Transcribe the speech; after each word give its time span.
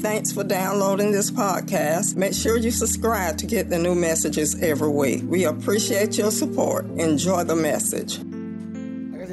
Thanks 0.00 0.32
for 0.32 0.44
downloading 0.44 1.12
this 1.12 1.30
podcast. 1.30 2.16
Make 2.16 2.34
sure 2.34 2.56
you 2.56 2.70
subscribe 2.70 3.38
to 3.38 3.46
get 3.46 3.70
the 3.70 3.78
new 3.78 3.94
messages 3.94 4.60
every 4.62 4.88
week. 4.88 5.22
We 5.26 5.44
appreciate 5.44 6.18
your 6.18 6.30
support. 6.30 6.86
Enjoy 6.98 7.44
the 7.44 7.56
message. 7.56 8.18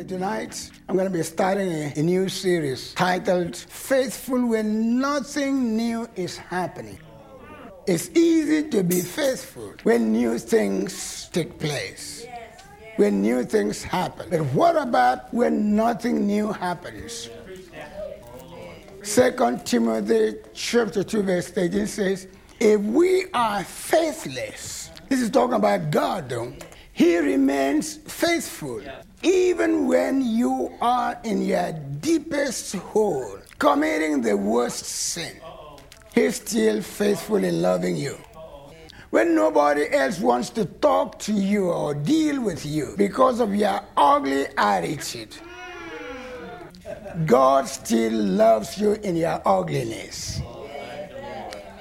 Tonight, 0.08 0.72
I'm 0.90 0.98
going 0.98 1.10
to 1.10 1.18
be 1.18 1.24
starting 1.24 1.72
a, 1.72 1.94
a 1.96 2.02
new 2.02 2.28
series 2.28 2.94
titled 2.96 3.56
Faithful 3.56 4.46
When 4.46 5.00
Nothing 5.00 5.78
New 5.78 6.10
is 6.16 6.38
Happening. 6.38 7.00
It's 7.88 8.10
easy 8.10 8.68
to 8.70 8.84
be 8.84 9.00
faithful 9.02 9.74
when 9.84 10.12
new 10.12 10.38
things 10.38 11.30
take 11.32 11.58
place, 11.60 12.26
when 12.98 13.22
new 13.22 13.46
things 13.46 13.84
happen. 13.84 14.30
But 14.30 14.42
what 14.54 14.76
about 14.76 15.34
when 15.34 15.76
nothing 15.78 16.28
new 16.28 16.52
happens? 16.52 17.30
Second 19.04 19.66
Timothy 19.66 20.36
chapter 20.54 21.04
2, 21.04 21.24
verse 21.24 21.58
18 21.58 21.88
says, 21.88 22.28
If 22.60 22.80
we 22.82 23.26
are 23.34 23.64
faithless, 23.64 24.92
this 25.10 25.22
is 25.22 25.32
talking 25.32 25.56
about 25.56 25.90
God 25.90 26.30
though, 26.30 26.54
He 26.94 27.18
remains 27.18 27.96
faithful. 27.96 28.82
Even 29.24 29.88
when 29.88 30.22
you 30.22 30.78
are 30.82 31.20
in 31.24 31.42
your 31.42 31.74
deepest 32.00 32.76
hole, 32.76 33.40
committing 33.58 34.22
the 34.22 34.38
worst 34.38 34.86
sin, 34.86 35.36
He's 36.14 36.36
still 36.36 36.84
faithful 36.84 37.44
in 37.44 37.60
loving 37.60 37.96
you. 37.96 38.18
When 39.10 39.34
nobody 39.34 39.92
else 39.92 40.20
wants 40.20 40.52
to 40.52 40.66
talk 40.66 41.18
to 41.20 41.34
you 41.34 41.72
or 41.72 41.96
deal 41.96 42.40
with 42.40 42.66
you 42.66 42.94
because 42.98 43.40
of 43.40 43.56
your 43.56 43.82
ugly 43.98 44.46
attitude, 44.58 45.36
God 47.26 47.68
still 47.68 48.14
loves 48.14 48.78
you 48.78 48.94
in 48.94 49.16
your 49.16 49.42
ugliness. 49.46 50.42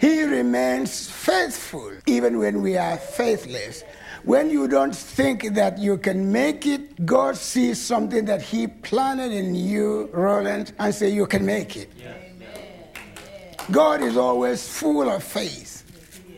He 0.00 0.22
remains 0.22 1.10
faithful 1.10 1.92
even 2.06 2.38
when 2.38 2.62
we 2.62 2.76
are 2.76 2.96
faithless. 2.96 3.84
When 4.24 4.50
you 4.50 4.68
don't 4.68 4.94
think 4.94 5.54
that 5.54 5.78
you 5.78 5.96
can 5.98 6.30
make 6.30 6.66
it, 6.66 7.06
God 7.06 7.36
sees 7.36 7.80
something 7.80 8.24
that 8.26 8.42
He 8.42 8.66
planted 8.66 9.32
in 9.32 9.54
you, 9.54 10.08
Roland, 10.12 10.72
and 10.78 10.94
say 10.94 11.10
you 11.10 11.26
can 11.26 11.44
make 11.44 11.76
it. 11.76 11.90
God 13.70 14.02
is 14.02 14.16
always 14.16 14.66
full 14.66 15.08
of 15.08 15.22
faith 15.22 15.84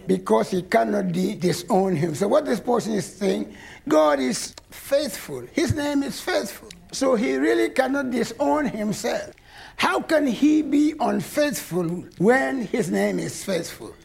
because 0.07 0.51
He 0.51 0.63
cannot 0.63 1.13
disown 1.13 1.97
him. 1.97 2.15
So 2.15 2.29
What 2.29 2.45
this 2.45 2.61
person 2.61 2.93
is 2.95 3.07
saying, 3.07 3.55
God 3.89 4.21
is 4.21 4.55
faithful. 4.71 5.47
His 5.53 5.75
name 5.75 6.03
is 6.03 6.21
faithful. 6.21 6.69
So 6.93 7.15
he 7.15 7.37
really 7.37 7.71
cannot 7.71 8.11
disown 8.11 8.67
himself. 8.67 9.33
How 9.77 10.01
can 10.01 10.27
he 10.27 10.63
be 10.63 10.95
unfaithful 11.01 11.89
when 12.19 12.67
his 12.67 12.91
name 12.91 13.19
is 13.19 13.43
faithful? 13.43 13.97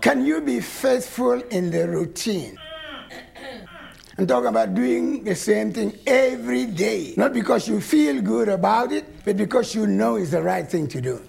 Can 0.00 0.24
you 0.24 0.40
be 0.40 0.60
faithful 0.60 1.42
in 1.50 1.70
the 1.70 1.88
routine? 1.88 2.56
I'm 4.16 4.28
talking 4.28 4.48
about 4.48 4.74
doing 4.74 5.24
the 5.24 5.34
same 5.34 5.72
thing 5.72 5.98
every 6.06 6.66
day. 6.66 7.14
Not 7.16 7.32
because 7.32 7.66
you 7.66 7.80
feel 7.80 8.22
good 8.22 8.48
about 8.48 8.92
it, 8.92 9.24
but 9.24 9.36
because 9.36 9.74
you 9.74 9.88
know 9.88 10.14
it's 10.14 10.30
the 10.30 10.42
right 10.42 10.68
thing 10.68 10.86
to 10.88 11.00
do. 11.00 11.20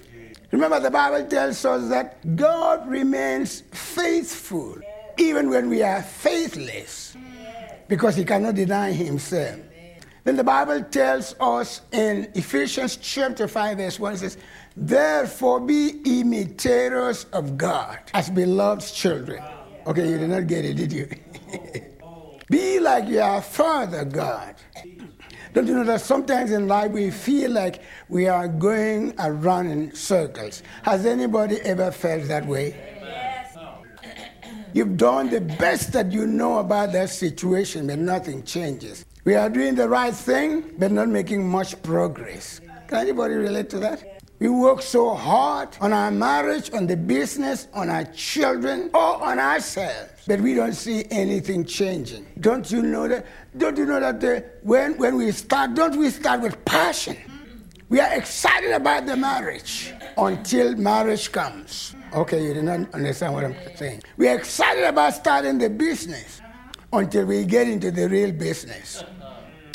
Remember, 0.52 0.80
the 0.80 0.92
Bible 0.92 1.26
tells 1.28 1.66
us 1.66 1.90
that 1.90 2.36
God 2.36 2.88
remains 2.88 3.62
faithful 3.72 4.78
even 5.18 5.50
when 5.50 5.70
we 5.70 5.82
are 5.82 6.04
faithless 6.04 7.18
because 7.88 8.16
he 8.16 8.24
cannot 8.24 8.54
deny 8.54 8.92
himself. 8.92 9.60
Then 10.26 10.36
the 10.38 10.44
Bible 10.44 10.82
tells 10.82 11.36
us 11.40 11.82
in 11.92 12.28
Ephesians 12.34 12.98
chapter 12.98 13.48
5, 13.48 13.78
verse 13.78 14.00
1, 14.00 14.14
it 14.14 14.18
says, 14.18 14.38
Therefore 14.76 15.60
be 15.60 16.02
imitators 16.04 17.26
of 17.26 17.58
God 17.58 18.00
as 18.12 18.32
beloved 18.32 18.92
children. 18.92 19.44
Okay, 19.86 20.10
you 20.10 20.18
did 20.18 20.32
not 20.32 20.48
get 20.48 20.66
it, 20.66 20.74
did 20.74 20.92
you? 20.92 21.08
be 22.50 22.80
like 22.80 23.08
your 23.08 23.40
Father 23.40 24.04
God. 24.04 24.56
Don't 25.54 25.68
you 25.68 25.76
know 25.76 25.84
that 25.84 26.02
sometimes 26.02 26.52
in 26.52 26.68
life 26.68 26.92
we 26.92 27.12
feel 27.12 27.52
like 27.52 27.84
we 28.10 28.28
are 28.28 28.48
going 28.48 29.14
around 29.20 29.68
in 29.68 29.94
circles? 29.94 30.64
Has 30.82 31.06
anybody 31.06 31.62
ever 31.62 31.92
felt 31.92 32.28
that 32.30 32.48
way? 32.48 32.76
You've 34.74 34.98
done 34.98 35.30
the 35.30 35.40
best 35.40 35.94
that 35.94 36.12
you 36.12 36.26
know 36.26 36.58
about 36.58 36.94
that 36.94 37.12
situation, 37.12 37.86
but 37.86 38.00
nothing 38.00 38.44
changes. 38.44 39.06
We 39.26 39.34
are 39.34 39.50
doing 39.50 39.74
the 39.74 39.90
right 39.90 40.14
thing, 40.14 40.76
but 40.78 40.92
not 40.92 41.10
making 41.10 41.50
much 41.50 41.82
progress. 41.82 42.62
Can 42.88 43.00
anybody 43.00 43.34
relate 43.34 43.72
to 43.72 43.80
that? 43.80 44.22
We 44.38 44.50
work 44.50 44.84
so 44.84 45.16
hard 45.16 45.70
on 45.82 45.94
our 45.94 46.12
marriage, 46.12 46.72
on 46.72 46.86
the 46.86 46.96
business, 46.96 47.68
on 47.74 47.90
our 47.90 48.04
children, 48.04 48.92
or 48.94 49.24
on 49.24 49.40
ourselves, 49.40 50.12
but 50.28 50.40
we 50.42 50.54
don't 50.54 50.74
see 50.74 51.06
anything 51.10 51.66
changing. 51.66 52.28
Don't 52.40 52.70
you 52.70 52.84
know 52.84 53.08
that? 53.08 53.26
Don't 53.58 53.76
you 53.80 53.88
know 53.88 54.00
that 54.00 54.20
the, 54.20 54.46
when, 54.62 54.96
when 55.00 55.16
we 55.16 55.32
start, 55.32 55.74
don't 55.74 55.96
we 55.96 56.12
start 56.12 56.42
with 56.42 56.64
passion? 56.64 57.18
We 57.90 58.00
are 58.02 58.14
excited 58.14 58.74
about 58.74 59.08
the 59.08 59.18
marriage 59.18 59.92
until 60.20 60.76
marriage 60.76 61.32
comes. 61.32 61.96
Okay, 62.14 62.46
you 62.46 62.54
did 62.54 62.66
not 62.66 62.94
understand 62.94 63.34
what 63.34 63.44
I'm 63.44 63.56
saying. 63.76 64.04
We 64.18 64.28
are 64.28 64.36
excited 64.36 64.84
about 64.84 65.16
starting 65.16 65.58
the 65.58 65.72
business 65.72 66.42
until 66.94 67.26
we 67.26 67.46
get 67.46 67.68
into 67.68 67.92
the 67.92 68.08
real 68.08 68.32
business. 68.32 69.04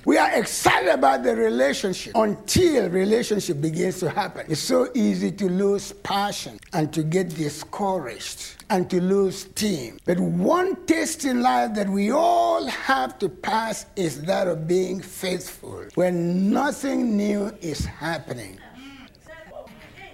We 0.07 0.17
are 0.17 0.31
excited 0.33 0.89
about 0.89 1.25
the 1.25 1.37
relationship 1.37 2.15
until 2.15 2.89
relationship 2.89 3.61
begins 3.61 4.01
to 4.01 4.09
happen. 4.09 4.47
It's 4.49 4.61
so 4.61 4.89
easy 4.95 5.31
to 5.33 5.47
lose 5.47 5.93
passion 5.93 6.59
and 6.73 6.91
to 6.95 7.03
get 7.03 7.29
discouraged 7.29 8.65
and 8.71 8.89
to 8.89 9.03
lose 9.03 9.41
steam. 9.41 9.99
But 10.07 10.19
one 10.19 10.87
test 10.87 11.27
in 11.27 11.43
life 11.43 11.75
that 11.75 11.87
we 11.87 12.13
all 12.13 12.67
have 12.67 13.19
to 13.19 13.29
pass 13.29 13.85
is 13.95 14.23
that 14.23 14.49
of 14.49 14.67
being 14.67 15.03
faithful 15.03 15.85
when 15.97 16.51
nothing 16.51 17.15
new 17.15 17.55
is 17.61 17.85
happening. 17.85 18.59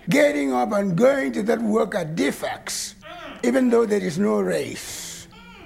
Getting 0.09 0.53
up 0.53 0.73
and 0.73 0.97
going 0.97 1.31
to 1.33 1.45
that 1.45 1.63
work 1.63 1.95
at 1.95 2.17
defects, 2.17 2.97
even 3.45 3.71
though 3.71 3.87
there 3.87 4.03
is 4.03 4.19
no 4.19 4.41
race 4.41 5.06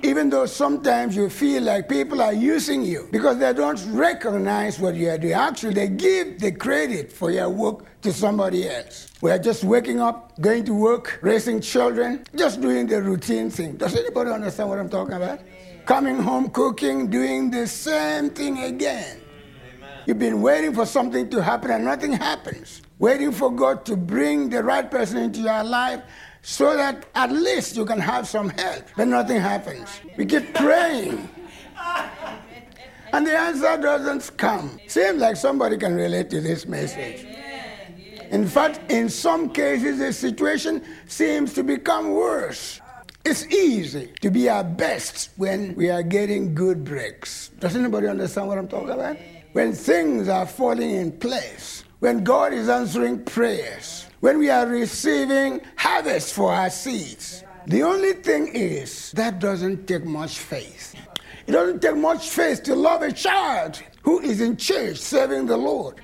even 0.03 0.31
though 0.31 0.47
sometimes 0.47 1.15
you 1.15 1.29
feel 1.29 1.63
like 1.63 1.89
people 1.89 2.23
are 2.23 2.33
using 2.33 2.83
you 2.83 3.09
because 3.11 3.39
they 3.39 3.53
don't 3.53 3.81
recognize 3.93 4.79
what 4.79 4.95
you 4.95 5.09
are 5.11 5.19
doing. 5.19 5.35
Actually, 5.35 5.75
they 5.75 5.89
give 5.89 6.39
the 6.41 6.53
credit 6.53 7.13
for 7.13 7.31
your 7.31 7.49
work 7.49 7.85
to 8.03 8.13
somebody 8.13 8.69
else. 8.69 9.09
We 9.21 9.31
are 9.31 9.39
just 9.39 9.65
waking 9.65 10.01
up, 10.01 10.39
going 10.41 10.65
to 10.65 10.75
work, 10.75 11.19
raising 11.23 11.61
children, 11.61 12.25
just 12.35 12.61
doing 12.61 12.87
the 12.87 13.03
routine 13.03 13.51
thing. 13.51 13.77
Does 13.77 13.95
anybody 13.95 14.31
understand 14.31 14.69
what 14.69 14.79
I'm 14.79 14.89
talking 14.89 15.15
about? 15.15 15.41
Coming 15.85 16.19
home, 16.19 16.51
cooking, 16.51 17.09
doing 17.09 17.51
the 17.51 17.67
same 17.67 18.31
thing 18.31 18.63
again. 18.63 19.21
You've 20.07 20.19
been 20.19 20.41
waiting 20.41 20.75
for 20.75 20.87
something 20.87 21.29
to 21.31 21.43
happen 21.43 21.71
and 21.71 21.85
nothing 21.85 22.13
happens. 22.13 22.83
Waiting 22.99 23.33
for 23.33 23.51
God 23.51 23.85
to 23.87 23.97
bring 23.97 24.49
the 24.51 24.63
right 24.63 24.91
person 24.91 25.19
into 25.19 25.41
your 25.41 25.63
life 25.65 26.03
so 26.43 26.77
that 26.77 27.07
at 27.15 27.33
least 27.33 27.77
you 27.77 27.85
can 27.85 28.01
have 28.01 28.27
some 28.27 28.49
help. 28.51 28.85
But 28.97 29.09
nothing 29.09 29.41
happens. 29.41 30.01
We 30.17 30.27
keep 30.27 30.55
praying. 30.55 31.29
And 33.13 33.27
the 33.27 33.37
answer 33.37 33.77
doesn't 33.77 34.37
come. 34.37 34.79
Seems 34.87 35.21
like 35.21 35.37
somebody 35.37 35.77
can 35.77 35.95
relate 35.95 36.31
to 36.31 36.41
this 36.41 36.67
message. 36.67 37.27
In 38.31 38.47
fact, 38.47 38.91
in 38.91 39.09
some 39.09 39.51
cases, 39.51 39.99
the 39.99 40.13
situation 40.13 40.85
seems 41.07 41.53
to 41.55 41.65
become 41.65 42.13
worse. 42.13 42.81
It's 43.25 43.47
easy 43.49 44.13
to 44.23 44.31
be 44.31 44.49
our 44.49 44.65
best 44.65 45.31
when 45.37 45.75
we 45.75 45.91
are 45.91 46.03
getting 46.03 46.55
good 46.55 46.85
breaks. 46.85 47.51
Does 47.59 47.77
anybody 47.77 48.07
understand 48.07 48.49
what 48.49 48.57
I'm 48.57 48.69
talking 48.69 48.91
about? 48.91 49.17
When 49.53 49.73
things 49.73 50.29
are 50.29 50.47
falling 50.47 50.91
in 50.91 51.13
place, 51.13 51.85
when 51.99 52.23
God 52.23 52.53
is 52.53 52.69
answering 52.69 53.25
prayers, 53.25 54.07
when 54.21 54.39
we 54.39 54.51
are 54.51 54.67
receiving 54.67 55.61
harvest 55.77 56.35
for 56.35 56.53
our 56.53 56.71
seeds. 56.71 57.43
The 57.67 57.83
only 57.83 58.15
thing 58.15 58.49
is 58.49 59.13
that 59.13 59.39
doesn't 59.39 59.87
take 59.87 60.05
much 60.05 60.39
faith. 60.39 60.95
It 61.47 61.53
doesn't 61.53 61.83
take 61.83 61.97
much 61.97 62.29
faith 62.29 62.63
to 62.65 62.75
love 62.75 63.03
a 63.03 63.13
child 63.13 63.83
who 64.03 64.21
is 64.21 64.41
in 64.41 64.57
church 64.57 64.99
serving 64.99 65.47
the 65.47 65.57
Lord. 65.57 65.97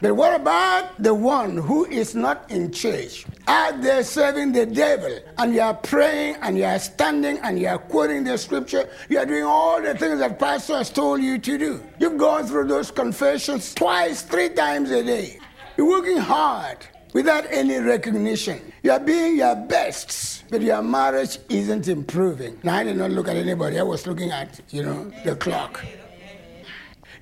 But 0.00 0.16
what 0.16 0.38
about 0.38 1.02
the 1.02 1.14
one 1.14 1.56
who 1.56 1.86
is 1.86 2.14
not 2.14 2.50
in 2.50 2.70
church? 2.70 3.24
Out 3.46 3.80
there 3.80 4.02
serving 4.02 4.52
the 4.52 4.66
devil, 4.66 5.18
and 5.38 5.54
you 5.54 5.62
are 5.62 5.72
praying, 5.72 6.36
and 6.42 6.58
you 6.58 6.64
are 6.64 6.78
standing, 6.78 7.38
and 7.38 7.58
you 7.58 7.68
are 7.68 7.78
quoting 7.78 8.24
the 8.24 8.36
scripture. 8.36 8.88
You 9.08 9.18
are 9.18 9.26
doing 9.26 9.44
all 9.44 9.80
the 9.80 9.96
things 9.96 10.18
that 10.18 10.38
pastor 10.38 10.76
has 10.76 10.90
told 10.90 11.22
you 11.22 11.38
to 11.38 11.58
do. 11.58 11.82
You've 11.98 12.18
gone 12.18 12.46
through 12.46 12.68
those 12.68 12.90
confessions 12.90 13.72
twice, 13.72 14.20
three 14.20 14.50
times 14.50 14.90
a 14.90 15.02
day. 15.02 15.38
You're 15.78 15.88
working 15.88 16.18
hard 16.18 16.78
without 17.14 17.46
any 17.50 17.78
recognition. 17.78 18.60
You 18.82 18.90
are 18.90 19.00
being 19.00 19.38
your 19.38 19.56
best, 19.56 20.44
but 20.50 20.60
your 20.60 20.82
marriage 20.82 21.38
isn't 21.48 21.88
improving. 21.88 22.58
Now, 22.62 22.74
I 22.74 22.84
did 22.84 22.98
not 22.98 23.12
look 23.12 23.28
at 23.28 23.36
anybody, 23.36 23.78
I 23.78 23.82
was 23.82 24.06
looking 24.06 24.30
at, 24.30 24.60
you 24.68 24.82
know, 24.82 25.10
the 25.24 25.34
clock. 25.36 25.82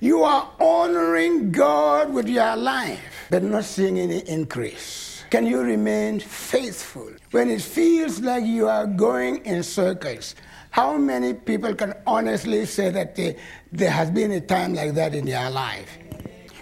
You 0.01 0.23
are 0.23 0.51
honoring 0.59 1.53
God 1.53 2.11
with 2.11 2.27
your 2.27 2.57
life, 2.57 2.99
but 3.29 3.43
not 3.43 3.63
seeing 3.63 3.97
any 3.99 4.19
increase. 4.27 5.23
Can 5.29 5.47
you 5.47 5.61
remain 5.61 6.19
faithful 6.19 7.09
when 7.31 7.49
it 7.49 7.61
feels 7.61 8.19
like 8.19 8.43
you 8.43 8.67
are 8.67 8.85
going 8.85 9.45
in 9.45 9.63
circles? 9.63 10.35
How 10.71 10.97
many 10.97 11.33
people 11.33 11.73
can 11.75 11.93
honestly 12.05 12.65
say 12.65 12.89
that 12.89 13.15
there 13.15 13.91
has 13.91 14.09
been 14.11 14.31
a 14.31 14.41
time 14.41 14.73
like 14.73 14.95
that 14.95 15.15
in 15.15 15.25
their 15.25 15.49
life? 15.49 15.97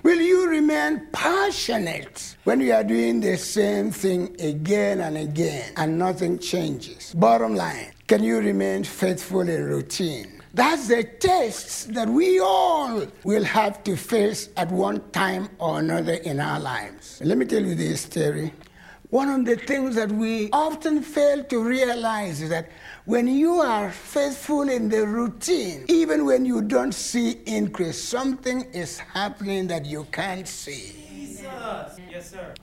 Will 0.03 0.19
you 0.19 0.49
remain 0.49 1.05
passionate 1.11 2.35
when 2.43 2.59
you 2.59 2.73
are 2.73 2.83
doing 2.83 3.19
the 3.19 3.37
same 3.37 3.91
thing 3.91 4.35
again 4.41 4.99
and 5.01 5.15
again 5.15 5.73
and 5.77 5.99
nothing 5.99 6.39
changes? 6.39 7.13
Bottom 7.13 7.53
line, 7.53 7.91
can 8.07 8.23
you 8.23 8.39
remain 8.39 8.83
faithful 8.83 9.41
in 9.41 9.63
routine? 9.63 10.41
That's 10.55 10.87
the 10.87 11.03
test 11.03 11.93
that 11.93 12.09
we 12.09 12.39
all 12.39 13.05
will 13.23 13.43
have 13.43 13.83
to 13.83 13.95
face 13.95 14.49
at 14.57 14.71
one 14.71 15.07
time 15.11 15.49
or 15.59 15.77
another 15.77 16.13
in 16.13 16.39
our 16.39 16.59
lives. 16.59 17.21
Let 17.23 17.37
me 17.37 17.45
tell 17.45 17.63
you 17.63 17.75
this 17.75 18.01
story. 18.01 18.53
One 19.11 19.27
of 19.27 19.43
the 19.43 19.57
things 19.57 19.95
that 19.95 20.09
we 20.09 20.49
often 20.53 21.01
fail 21.01 21.43
to 21.43 21.61
realize 21.61 22.41
is 22.41 22.49
that 22.49 22.71
when 23.03 23.27
you 23.27 23.55
are 23.55 23.91
faithful 23.91 24.69
in 24.69 24.87
the 24.87 25.05
routine, 25.05 25.83
even 25.89 26.23
when 26.23 26.45
you 26.45 26.61
don't 26.61 26.93
see 26.93 27.41
increase, 27.45 28.01
something 28.01 28.61
is 28.71 28.99
happening 28.99 29.67
that 29.67 29.85
you 29.85 30.07
can't 30.13 30.47
see. 30.47 30.95
Jesus. 31.09 31.99
Yes, 32.09 32.31
sir. 32.31 32.53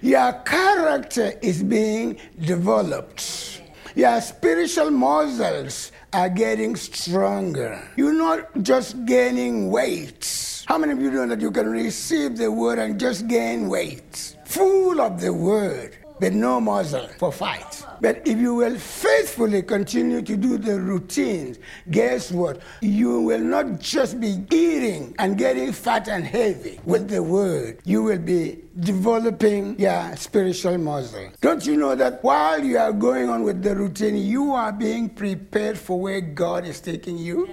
Your 0.00 0.32
character 0.46 1.34
is 1.42 1.62
being 1.62 2.18
developed. 2.40 3.60
Your 3.94 4.18
spiritual 4.22 4.90
muscles 4.90 5.92
are 6.14 6.30
getting 6.30 6.74
stronger. 6.76 7.86
You're 7.98 8.14
not 8.14 8.62
just 8.62 9.04
gaining 9.04 9.70
weight. 9.70 10.64
How 10.66 10.78
many 10.78 10.92
of 10.92 11.02
you 11.02 11.10
know 11.10 11.26
that 11.26 11.42
you 11.42 11.50
can 11.50 11.68
receive 11.68 12.38
the 12.38 12.50
word 12.50 12.78
and 12.78 12.98
just 12.98 13.28
gain 13.28 13.68
weight? 13.68 14.36
Full 14.46 15.02
of 15.02 15.20
the 15.20 15.34
word 15.34 15.97
but 16.20 16.32
no 16.32 16.60
muscle 16.60 17.08
for 17.18 17.32
fight. 17.32 17.84
But 18.00 18.26
if 18.26 18.38
you 18.38 18.54
will 18.54 18.78
faithfully 18.78 19.62
continue 19.62 20.22
to 20.22 20.36
do 20.36 20.58
the 20.58 20.80
routines, 20.80 21.58
guess 21.90 22.30
what? 22.30 22.60
You 22.80 23.20
will 23.22 23.40
not 23.40 23.80
just 23.80 24.20
be 24.20 24.44
eating 24.52 25.14
and 25.18 25.36
getting 25.36 25.72
fat 25.72 26.08
and 26.08 26.24
heavy 26.24 26.80
with 26.84 27.08
the 27.08 27.22
word. 27.22 27.80
You 27.84 28.02
will 28.02 28.18
be 28.18 28.60
developing 28.78 29.78
your 29.78 30.14
spiritual 30.16 30.78
muscle. 30.78 31.30
Don't 31.40 31.66
you 31.66 31.76
know 31.76 31.94
that 31.96 32.22
while 32.22 32.62
you 32.62 32.78
are 32.78 32.92
going 32.92 33.28
on 33.28 33.42
with 33.42 33.62
the 33.62 33.74
routine, 33.74 34.16
you 34.16 34.52
are 34.52 34.72
being 34.72 35.08
prepared 35.08 35.76
for 35.78 36.00
where 36.00 36.20
God 36.20 36.66
is 36.66 36.80
taking 36.80 37.18
you? 37.18 37.48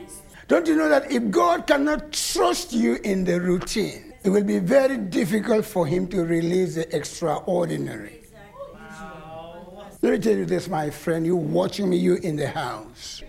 Don't 0.48 0.68
you 0.68 0.76
know 0.76 0.90
that 0.90 1.12
if 1.12 1.32
God 1.32 1.66
cannot 1.66 2.12
trust 2.12 2.72
you 2.72 3.00
in 3.04 3.24
the 3.24 3.42
routine, 3.42 4.14
it 4.24 4.30
will 4.30 4.44
be 4.44 4.60
very 4.60 4.98
difficult 4.98 5.66
for 5.66 5.88
Him 5.88 6.08
to 6.10 6.24
release 6.24 6.76
the 6.76 6.96
extraordinary. 6.96 8.25
Let 10.06 10.12
me 10.14 10.20
tell 10.20 10.38
you 10.38 10.46
this, 10.46 10.70
my 10.70 10.92
friend. 10.92 11.26
You 11.26 11.36
watching 11.36 11.90
me, 11.90 11.98
you 11.98 12.18
in 12.18 12.36
the 12.36 12.48
house. 12.48 13.24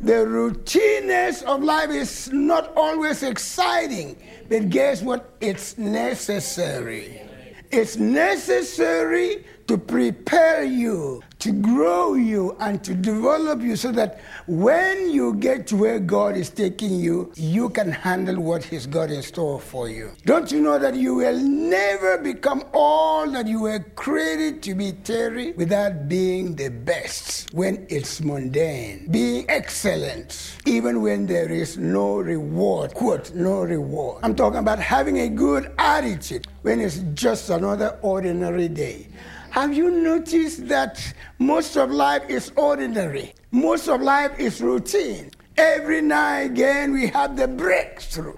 The 0.00 0.14
routineness 0.14 1.44
of 1.44 1.62
life 1.62 1.90
is 1.90 2.28
not 2.32 2.72
always 2.74 3.22
exciting, 3.22 4.16
but 4.48 4.68
guess 4.68 5.00
what? 5.00 5.32
It's 5.40 5.78
necessary. 5.78 7.22
It's 7.70 7.96
necessary 7.96 9.44
to 9.68 9.78
prepare 9.78 10.64
you, 10.64 11.22
to 11.40 11.52
grow 11.52 12.14
you, 12.14 12.56
and 12.60 12.84
to 12.84 12.94
develop 12.94 13.62
you 13.62 13.74
so 13.74 13.90
that 13.92 14.20
when 14.46 15.10
you 15.10 15.34
get 15.34 15.66
to 15.68 15.76
where 15.76 15.98
God 15.98 16.36
is 16.36 16.50
taking 16.50 17.00
you, 17.00 17.32
you 17.34 17.70
can 17.70 17.90
handle 17.90 18.40
what 18.40 18.62
He's 18.62 18.86
got 18.86 19.10
in 19.10 19.22
store 19.22 19.58
for 19.58 19.88
you. 19.88 20.12
Don't 20.24 20.52
you 20.52 20.60
know 20.60 20.78
that 20.78 20.94
you 20.94 21.14
will 21.14 21.38
never 21.38 22.18
become 22.18 22.64
all 22.72 23.30
that 23.30 23.46
you 23.46 23.60
were 23.60 23.80
created 23.96 24.62
to 24.64 24.74
be, 24.74 24.92
Terry, 24.92 25.52
without 25.52 26.08
being 26.08 26.54
the 26.56 26.68
best 26.68 27.52
when 27.54 27.86
it's 27.88 28.20
mundane, 28.20 29.06
being 29.10 29.46
excellent, 29.48 30.56
even 30.66 31.00
when 31.00 31.26
there 31.26 31.50
is 31.50 31.78
no 31.78 32.18
reward. 32.18 32.92
Quote, 32.94 33.32
no 33.34 33.62
reward. 33.62 34.20
I'm 34.22 34.34
talking 34.34 34.58
about 34.58 34.78
having 34.78 35.20
a 35.20 35.28
good 35.28 35.72
attitude 35.78 36.46
when 36.62 36.80
it's 36.80 36.98
just 37.14 37.48
another 37.50 37.98
ordinary 38.02 38.68
day. 38.68 39.08
Have 39.50 39.74
you 39.74 39.90
noticed 39.90 40.68
that 40.68 41.12
most 41.40 41.76
of 41.76 41.90
life 41.90 42.22
is 42.28 42.52
ordinary? 42.54 43.34
Most 43.50 43.88
of 43.88 44.02
life 44.02 44.38
is 44.38 44.60
routine. 44.60 45.30
Every 45.56 46.02
now 46.02 46.34
and 46.34 46.52
again 46.52 46.92
we 46.92 47.08
have 47.08 47.36
the 47.36 47.48
breakthrough. 47.48 48.36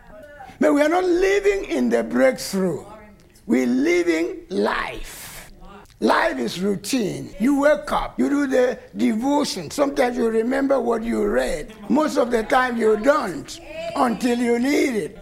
But 0.61 0.73
we 0.73 0.81
are 0.83 0.89
not 0.89 1.05
living 1.05 1.65
in 1.65 1.91
the 1.91 2.05
breakthrough. 2.05 2.85
We're 3.47 3.67
living 3.67 4.43
life. 4.49 5.51
Life 5.99 6.39
is 6.39 6.61
routine. 6.61 7.35
You 7.41 7.61
wake 7.61 7.91
up, 7.91 8.19
you 8.19 8.29
do 8.29 8.47
the 8.47 8.79
devotion. 8.97 9.71
Sometimes 9.71 10.17
you 10.17 10.29
remember 10.29 10.81
what 10.81 11.03
you 11.03 11.27
read. 11.27 11.75
Most 11.91 12.17
of 12.17 12.31
the 12.31 12.45
time 12.45 12.77
you 12.77 12.97
don't 12.99 13.61
until 13.97 14.39
you 14.39 14.59
need 14.61 14.95
it. 14.95 15.19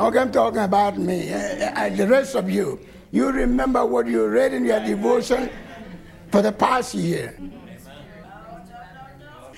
Okay, 0.00 0.18
I'm 0.18 0.32
talking 0.32 0.60
about 0.60 0.98
me. 0.98 1.28
and 1.28 1.96
the 1.96 2.08
rest 2.08 2.34
of 2.34 2.50
you. 2.50 2.80
You 3.12 3.30
remember 3.30 3.86
what 3.86 4.06
you 4.08 4.26
read 4.26 4.52
in 4.52 4.64
your 4.64 4.80
devotion 4.80 5.48
for 6.32 6.42
the 6.42 6.50
past 6.50 6.94
year. 6.94 7.36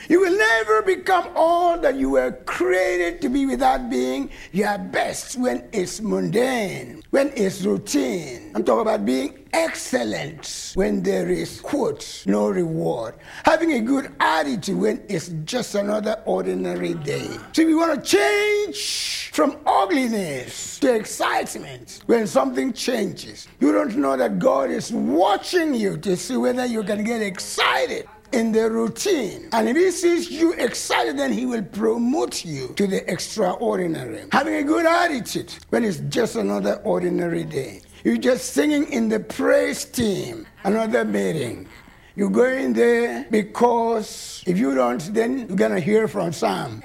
You 0.06 0.20
will 0.20 0.36
never 0.36 0.82
become 0.82 1.30
all 1.34 1.78
that 1.78 1.94
you 1.94 2.10
were 2.10 2.32
created 2.44 3.22
to 3.22 3.30
be 3.30 3.46
without 3.46 3.88
being 3.88 4.28
your 4.52 4.76
best 4.76 5.38
when 5.38 5.66
it's 5.72 6.02
mundane, 6.02 7.02
when 7.08 7.32
it's 7.34 7.62
routine. 7.62 8.52
I'm 8.54 8.64
talking 8.64 8.82
about 8.82 9.06
being 9.06 9.48
excellent 9.54 10.72
when 10.74 11.02
there 11.02 11.30
is, 11.30 11.58
quote, 11.60 12.24
no 12.26 12.50
reward. 12.50 13.14
Having 13.46 13.72
a 13.72 13.80
good 13.80 14.12
attitude 14.20 14.76
when 14.76 15.02
it's 15.08 15.28
just 15.44 15.74
another 15.74 16.20
ordinary 16.26 16.92
day. 16.94 17.38
See, 17.54 17.64
we 17.64 17.74
want 17.74 18.04
to 18.04 18.16
change 18.16 19.23
from 19.34 19.58
ugliness 19.66 20.78
to 20.78 20.94
excitement 20.94 22.04
when 22.06 22.24
something 22.24 22.72
changes. 22.72 23.48
You 23.58 23.72
don't 23.72 23.96
know 23.96 24.16
that 24.16 24.38
God 24.38 24.70
is 24.70 24.92
watching 24.92 25.74
you 25.74 25.96
to 25.98 26.16
see 26.16 26.36
whether 26.36 26.64
you 26.64 26.84
can 26.84 27.02
get 27.02 27.20
excited 27.20 28.06
in 28.30 28.52
the 28.52 28.70
routine. 28.70 29.48
And 29.52 29.68
if 29.68 29.76
he 29.76 29.90
sees 29.90 30.30
you 30.30 30.52
excited, 30.52 31.18
then 31.18 31.32
he 31.32 31.46
will 31.46 31.64
promote 31.64 32.44
you 32.44 32.74
to 32.76 32.86
the 32.86 33.10
extraordinary. 33.10 34.22
Having 34.30 34.54
a 34.54 34.62
good 34.62 34.86
attitude 34.86 35.52
when 35.70 35.82
it's 35.82 35.98
just 36.08 36.36
another 36.36 36.80
ordinary 36.84 37.42
day. 37.42 37.82
You're 38.04 38.18
just 38.18 38.52
singing 38.52 38.84
in 38.92 39.08
the 39.08 39.18
praise 39.18 39.84
team, 39.84 40.46
another 40.62 41.04
meeting. 41.04 41.66
You 42.14 42.30
go 42.30 42.44
in 42.44 42.72
there 42.72 43.26
because 43.32 44.44
if 44.46 44.58
you 44.58 44.76
don't, 44.76 45.12
then 45.12 45.48
you're 45.48 45.68
to 45.68 45.80
hear 45.80 46.06
from 46.06 46.32
Sam. 46.32 46.84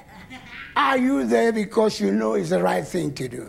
Are 0.76 0.98
you 0.98 1.24
there 1.24 1.52
because 1.52 2.00
you 2.00 2.12
know 2.12 2.34
it's 2.34 2.50
the 2.50 2.62
right 2.62 2.86
thing 2.86 3.14
to 3.14 3.28
do? 3.28 3.48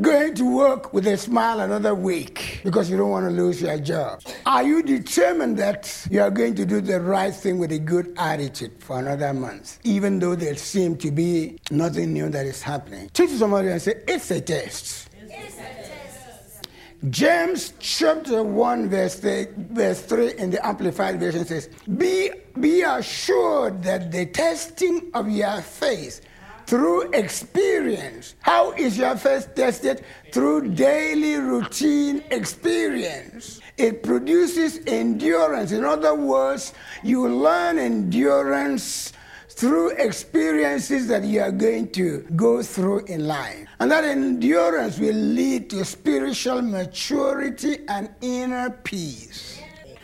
going 0.00 0.32
to 0.32 0.44
work 0.44 0.92
with 0.92 1.06
a 1.08 1.16
smile 1.16 1.60
another 1.60 1.94
week 1.94 2.60
because 2.62 2.88
you 2.88 2.96
don't 2.96 3.10
want 3.10 3.26
to 3.26 3.30
lose 3.30 3.60
your 3.60 3.78
job? 3.78 4.22
Are 4.46 4.62
you 4.62 4.82
determined 4.82 5.58
that 5.58 6.06
you 6.10 6.20
are 6.20 6.30
going 6.30 6.54
to 6.54 6.64
do 6.64 6.80
the 6.80 7.00
right 7.00 7.34
thing 7.34 7.58
with 7.58 7.72
a 7.72 7.78
good 7.78 8.14
attitude 8.16 8.80
for 8.80 8.98
another 8.98 9.32
month, 9.34 9.78
even 9.82 10.20
though 10.20 10.36
there 10.36 10.54
seems 10.56 11.02
to 11.02 11.10
be 11.10 11.58
nothing 11.70 12.12
new 12.12 12.28
that 12.28 12.46
is 12.46 12.62
happening? 12.62 13.08
To 13.14 13.28
somebody 13.28 13.68
and 13.68 13.82
say, 13.82 13.94
It's 14.06 14.30
a 14.30 14.40
test. 14.40 15.10
It's 15.20 15.54
a 15.56 15.58
test. 15.58 16.68
James 17.10 17.74
chapter 17.78 18.42
1, 18.42 18.88
verse 18.88 19.16
3, 19.16 19.46
verse 19.56 20.00
3 20.02 20.34
in 20.34 20.50
the 20.50 20.64
Amplified 20.64 21.18
Version 21.20 21.44
says, 21.44 21.68
Be, 21.96 22.30
be 22.58 22.82
assured 22.82 23.82
that 23.84 24.10
the 24.10 24.26
testing 24.26 25.10
of 25.14 25.28
your 25.28 25.60
faith 25.60 26.20
through 26.68 27.10
experience. 27.12 28.34
How 28.40 28.72
is 28.72 28.98
your 28.98 29.16
faith 29.16 29.54
tested? 29.54 30.04
Through 30.32 30.74
daily 30.74 31.36
routine 31.36 32.22
experience. 32.30 33.60
It 33.78 34.02
produces 34.02 34.80
endurance. 34.86 35.72
In 35.72 35.82
other 35.82 36.14
words, 36.14 36.74
you 37.02 37.26
learn 37.26 37.78
endurance 37.78 39.14
through 39.48 39.92
experiences 39.96 41.08
that 41.08 41.24
you 41.24 41.40
are 41.40 41.50
going 41.50 41.90
to 41.92 42.20
go 42.36 42.62
through 42.62 43.06
in 43.06 43.26
life. 43.26 43.66
And 43.80 43.90
that 43.90 44.04
endurance 44.04 44.98
will 44.98 45.16
lead 45.16 45.70
to 45.70 45.86
spiritual 45.86 46.60
maturity 46.60 47.78
and 47.88 48.10
inner 48.20 48.68
peace. 48.70 49.57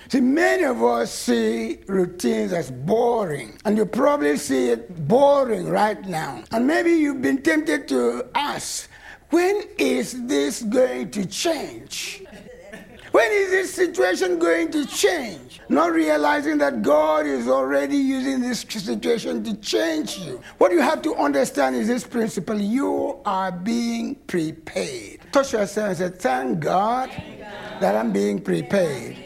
See, 0.08 0.20
many 0.20 0.64
of 0.64 0.82
us 0.82 1.12
see 1.12 1.78
routines 1.86 2.52
as 2.52 2.70
boring, 2.70 3.58
and 3.64 3.76
you 3.76 3.86
probably 3.86 4.36
see 4.36 4.68
it 4.68 5.08
boring 5.08 5.68
right 5.68 6.00
now. 6.06 6.44
And 6.52 6.66
maybe 6.66 6.90
you've 6.90 7.22
been 7.22 7.42
tempted 7.42 7.88
to 7.88 8.28
ask, 8.34 8.88
when 9.30 9.62
is 9.78 10.26
this 10.26 10.62
going 10.62 11.10
to 11.12 11.26
change? 11.26 12.22
When 13.14 13.30
is 13.30 13.50
this 13.50 13.72
situation 13.72 14.40
going 14.40 14.72
to 14.72 14.84
change? 14.86 15.60
Not 15.68 15.92
realizing 15.92 16.58
that 16.58 16.82
God 16.82 17.26
is 17.26 17.48
already 17.48 17.96
using 17.96 18.40
this 18.40 18.60
situation 18.60 19.44
to 19.44 19.54
change 19.58 20.18
you. 20.18 20.42
What 20.58 20.72
you 20.72 20.80
have 20.80 21.00
to 21.02 21.14
understand 21.14 21.76
is 21.76 21.86
this 21.86 22.04
principle 22.04 22.60
you 22.60 23.20
are 23.24 23.52
being 23.52 24.16
prepared. 24.26 25.20
Touch 25.30 25.52
yourself 25.52 25.88
and 25.88 25.96
say, 25.96 26.08
Thank 26.10 26.58
God 26.58 27.10
that 27.80 27.94
I'm 27.94 28.12
being 28.12 28.40
prepared. 28.40 29.23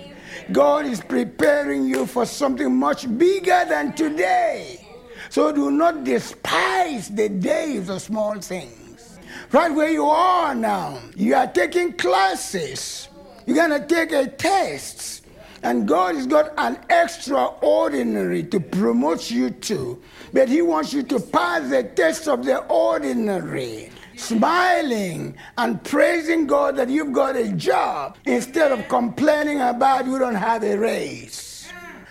God 0.52 0.86
is 0.86 1.00
preparing 1.00 1.84
you 1.84 2.06
for 2.06 2.24
something 2.24 2.74
much 2.74 3.06
bigger 3.18 3.64
than 3.68 3.92
today. 3.92 4.86
So 5.28 5.52
do 5.52 5.70
not 5.70 6.04
despise 6.04 7.10
the 7.10 7.28
days 7.28 7.90
of 7.90 8.00
small 8.00 8.40
things. 8.40 9.18
Right 9.52 9.72
where 9.72 9.90
you 9.90 10.06
are 10.06 10.54
now, 10.54 11.00
you 11.14 11.34
are 11.34 11.46
taking 11.46 11.92
classes, 11.92 13.08
you're 13.46 13.56
going 13.56 13.78
to 13.78 13.86
take 13.86 14.12
a 14.12 14.26
test, 14.26 15.24
and 15.62 15.86
God 15.86 16.14
has 16.14 16.26
got 16.26 16.52
an 16.56 16.78
extraordinary 16.88 18.42
to 18.44 18.60
promote 18.60 19.30
you 19.30 19.50
to, 19.50 20.00
but 20.32 20.48
He 20.48 20.62
wants 20.62 20.92
you 20.92 21.02
to 21.04 21.20
pass 21.20 21.68
the 21.68 21.82
test 21.82 22.28
of 22.28 22.44
the 22.44 22.58
ordinary 22.66 23.90
smiling 24.18 25.36
and 25.56 25.82
praising 25.84 26.46
God 26.46 26.76
that 26.76 26.88
you've 26.88 27.12
got 27.12 27.36
a 27.36 27.52
job 27.52 28.16
instead 28.24 28.72
of 28.72 28.88
complaining 28.88 29.60
about 29.60 30.06
you 30.06 30.18
don't 30.18 30.34
have 30.34 30.62
a 30.62 30.76
raise. 30.76 31.68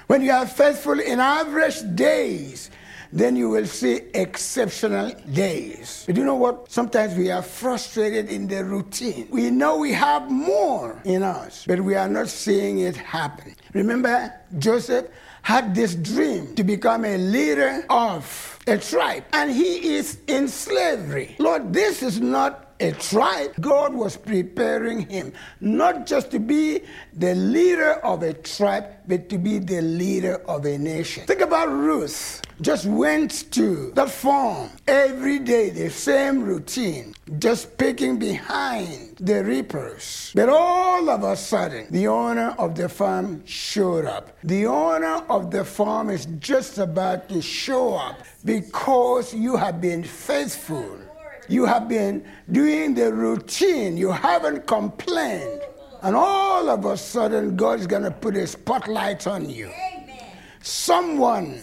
When 0.07 0.21
you 0.21 0.31
are 0.31 0.47
faithful 0.47 0.99
in 0.99 1.19
average 1.19 1.81
days, 1.95 2.71
then 3.11 3.35
you 3.35 3.49
will 3.49 3.65
see 3.65 4.01
exceptional 4.13 5.11
days. 5.33 6.03
But 6.07 6.17
you 6.17 6.23
know 6.23 6.35
what? 6.35 6.71
Sometimes 6.71 7.15
we 7.15 7.31
are 7.31 7.41
frustrated 7.41 8.29
in 8.29 8.47
the 8.47 8.63
routine. 8.63 9.27
We 9.29 9.49
know 9.49 9.77
we 9.77 9.93
have 9.93 10.29
more 10.29 11.01
in 11.05 11.23
us, 11.23 11.65
but 11.65 11.79
we 11.79 11.95
are 11.95 12.09
not 12.09 12.29
seeing 12.29 12.79
it 12.79 12.95
happen. 12.95 13.55
Remember, 13.73 14.33
Joseph 14.57 15.07
had 15.41 15.73
this 15.73 15.95
dream 15.95 16.55
to 16.55 16.63
become 16.63 17.05
a 17.05 17.17
leader 17.17 17.85
of 17.89 18.56
a 18.67 18.77
tribe, 18.77 19.23
and 19.33 19.51
he 19.51 19.95
is 19.95 20.19
in 20.27 20.47
slavery. 20.47 21.35
Lord, 21.39 21.73
this 21.73 22.03
is 22.03 22.19
not 22.19 22.66
a 22.79 22.91
tribe, 22.91 23.53
God 23.59 23.93
was 23.93 24.17
preparing 24.17 25.07
him 25.09 25.33
not 25.59 26.05
just 26.05 26.31
to 26.31 26.39
be 26.39 26.81
the 27.13 27.35
leader 27.35 27.93
of 28.03 28.23
a 28.23 28.33
tribe, 28.33 28.85
but 29.07 29.29
to 29.29 29.37
be 29.37 29.59
the 29.59 29.81
leader 29.81 30.35
of 30.47 30.65
a 30.65 30.77
nation. 30.77 31.25
Think 31.25 31.41
about 31.41 31.69
Ruth. 31.69 32.41
Just 32.59 32.85
went 32.87 33.51
to 33.51 33.91
the 33.91 34.07
farm 34.07 34.71
every 34.87 35.37
day, 35.37 35.69
the 35.69 35.91
same 35.91 36.43
routine, 36.43 37.13
just 37.37 37.77
picking 37.77 38.17
behind 38.17 39.17
the 39.17 39.43
reapers. 39.43 40.31
But 40.33 40.49
all 40.49 41.07
of 41.07 41.23
a 41.23 41.35
sudden, 41.35 41.85
the 41.91 42.07
owner 42.07 42.55
of 42.57 42.75
the 42.75 42.89
farm 42.89 43.45
showed 43.45 44.05
up. 44.05 44.35
The 44.43 44.65
owner 44.65 45.23
of 45.29 45.51
the 45.51 45.63
farm 45.63 46.09
is 46.09 46.25
just 46.39 46.79
about 46.79 47.29
to 47.29 47.43
show 47.43 47.95
up 47.95 48.23
because 48.43 49.35
you 49.35 49.55
have 49.55 49.79
been 49.79 50.03
faithful 50.03 50.97
you 51.47 51.65
have 51.65 51.87
been 51.87 52.25
doing 52.51 52.93
the 52.93 53.13
routine. 53.13 53.97
You 53.97 54.11
haven't 54.11 54.67
complained. 54.67 55.61
And 56.01 56.15
all 56.15 56.69
of 56.69 56.85
a 56.85 56.97
sudden, 56.97 57.55
God 57.55 57.79
is 57.79 57.87
going 57.87 58.03
to 58.03 58.11
put 58.11 58.35
a 58.35 58.45
spotlight 58.45 59.25
on 59.27 59.49
you. 59.49 59.67
Amen. 59.67 60.19
Someone 60.61 61.59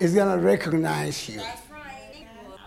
is 0.00 0.14
going 0.14 0.36
to 0.36 0.42
recognize 0.44 1.28
you. 1.28 1.40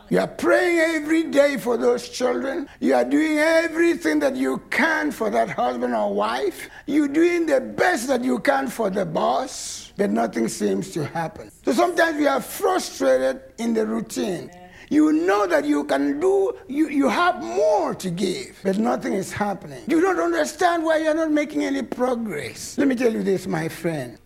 You 0.10 0.19
are 0.19 0.27
praying 0.27 0.77
every 0.77 1.24
day 1.24 1.55
for 1.55 1.77
those 1.77 2.10
children. 2.10 2.67
You 2.81 2.95
are 2.95 3.05
doing 3.05 3.38
everything 3.38 4.19
that 4.19 4.36
you 4.36 4.62
can 4.69 5.10
for 5.10 5.29
that 5.29 5.50
husband 5.50 5.95
or 5.95 6.13
wife. 6.13 6.69
You're 6.86 7.07
doing 7.07 7.45
the 7.45 7.62
best 7.62 8.10
that 8.10 8.21
you 8.21 8.39
can 8.39 8.67
for 8.67 8.89
the 8.89 9.05
boss, 9.05 9.93
but 9.95 10.10
nothing 10.10 10.50
seems 10.50 10.91
to 10.91 11.05
happen. 11.05 11.50
So 11.63 11.71
sometimes 11.71 12.17
we 12.17 12.27
are 12.27 12.41
frustrated 12.41 13.41
in 13.57 13.74
the 13.74 13.86
routine. 13.86 14.51
You 14.91 15.13
know 15.13 15.48
that 15.48 15.63
you 15.63 15.86
can 15.86 16.19
do, 16.19 16.53
you, 16.67 16.89
you 16.89 17.07
have 17.07 17.41
more 17.41 17.95
to 17.95 18.12
give, 18.12 18.60
but 18.62 18.77
nothing 18.77 19.13
is 19.13 19.31
happening. 19.31 19.81
You 19.88 20.01
don't 20.01 20.19
understand 20.19 20.83
why 20.83 20.98
you're 20.98 21.15
not 21.15 21.31
making 21.31 21.63
any 21.63 21.81
progress. 21.81 22.77
Let 22.77 22.89
me 22.89 22.95
tell 22.95 23.13
you 23.13 23.24
this, 23.24 23.48
my 23.48 23.69
friend. 23.69 24.17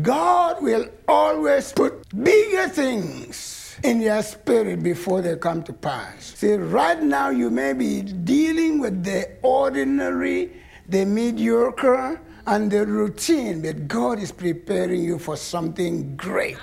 God 0.00 0.62
will 0.62 0.88
always 1.08 1.72
put 1.72 2.08
bigger 2.22 2.68
things 2.68 3.76
in 3.82 4.00
your 4.00 4.22
spirit 4.22 4.84
before 4.84 5.20
they 5.20 5.34
come 5.34 5.64
to 5.64 5.72
pass. 5.72 6.32
See, 6.36 6.52
right 6.52 7.02
now 7.02 7.30
you 7.30 7.50
may 7.50 7.72
be 7.72 8.02
dealing 8.02 8.78
with 8.78 9.02
the 9.02 9.28
ordinary, 9.42 10.52
the 10.88 11.06
mediocre, 11.06 12.20
and 12.46 12.70
the 12.70 12.86
routine, 12.86 13.62
but 13.62 13.88
God 13.88 14.20
is 14.20 14.30
preparing 14.30 15.02
you 15.02 15.18
for 15.18 15.36
something 15.36 16.14
great, 16.14 16.56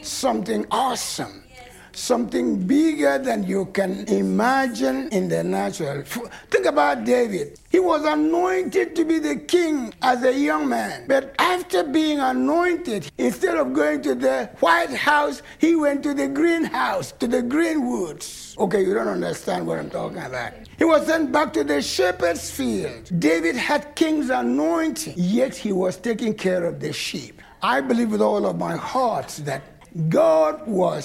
something 0.00 0.64
awesome 0.70 1.39
something 2.00 2.66
bigger 2.66 3.18
than 3.18 3.44
you 3.44 3.66
can 3.66 4.06
imagine 4.08 5.08
in 5.08 5.28
the 5.28 5.44
natural. 5.44 6.02
Think 6.50 6.66
about 6.66 7.04
David. 7.04 7.58
He 7.70 7.78
was 7.78 8.04
anointed 8.04 8.96
to 8.96 9.04
be 9.04 9.18
the 9.18 9.36
king 9.36 9.92
as 10.02 10.22
a 10.24 10.36
young 10.36 10.68
man. 10.68 11.04
But 11.06 11.34
after 11.38 11.84
being 11.84 12.18
anointed, 12.18 13.10
instead 13.18 13.56
of 13.56 13.72
going 13.72 14.02
to 14.02 14.14
the 14.14 14.50
White 14.60 14.90
House, 14.90 15.42
he 15.58 15.76
went 15.76 16.02
to 16.02 16.14
the 16.14 16.28
greenhouse, 16.28 17.12
to 17.12 17.28
the 17.28 17.42
green 17.42 17.88
woods. 17.88 18.56
Okay, 18.58 18.82
you 18.82 18.92
don't 18.94 19.08
understand 19.08 19.66
what 19.66 19.78
I'm 19.78 19.90
talking 19.90 20.18
about. 20.18 20.52
He 20.78 20.84
was 20.84 21.06
sent 21.06 21.30
back 21.32 21.52
to 21.54 21.64
the 21.64 21.80
shepherd's 21.80 22.50
field. 22.50 23.10
David 23.20 23.56
had 23.56 23.94
king's 23.94 24.30
anointing, 24.30 25.14
yet 25.16 25.54
he 25.54 25.72
was 25.72 25.96
taking 25.96 26.34
care 26.34 26.64
of 26.64 26.80
the 26.80 26.92
sheep. 26.92 27.40
I 27.62 27.80
believe 27.80 28.10
with 28.10 28.22
all 28.22 28.46
of 28.46 28.58
my 28.58 28.76
heart 28.76 29.28
that 29.44 29.62
God 30.08 30.66
was 30.66 31.04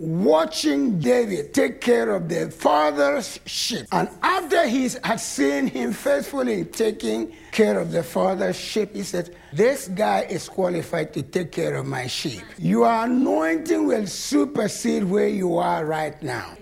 watching 0.00 0.98
David 0.98 1.52
take 1.52 1.80
care 1.80 2.10
of 2.10 2.28
the 2.28 2.50
father's 2.50 3.38
sheep. 3.44 3.86
And 3.92 4.08
after 4.22 4.66
he 4.66 4.88
had 5.04 5.20
seen 5.20 5.66
him 5.66 5.92
faithfully 5.92 6.64
taking 6.64 7.32
care 7.52 7.78
of 7.78 7.92
the 7.92 8.02
father's 8.02 8.56
sheep, 8.56 8.94
he 8.94 9.02
said, 9.02 9.36
This 9.52 9.88
guy 9.88 10.20
is 10.22 10.48
qualified 10.48 11.12
to 11.14 11.22
take 11.22 11.52
care 11.52 11.74
of 11.74 11.86
my 11.86 12.06
sheep. 12.06 12.42
Your 12.58 12.90
anointing 12.90 13.86
will 13.86 14.06
supersede 14.06 15.04
where 15.04 15.28
you 15.28 15.58
are 15.58 15.84
right 15.84 16.20
now. 16.22 16.56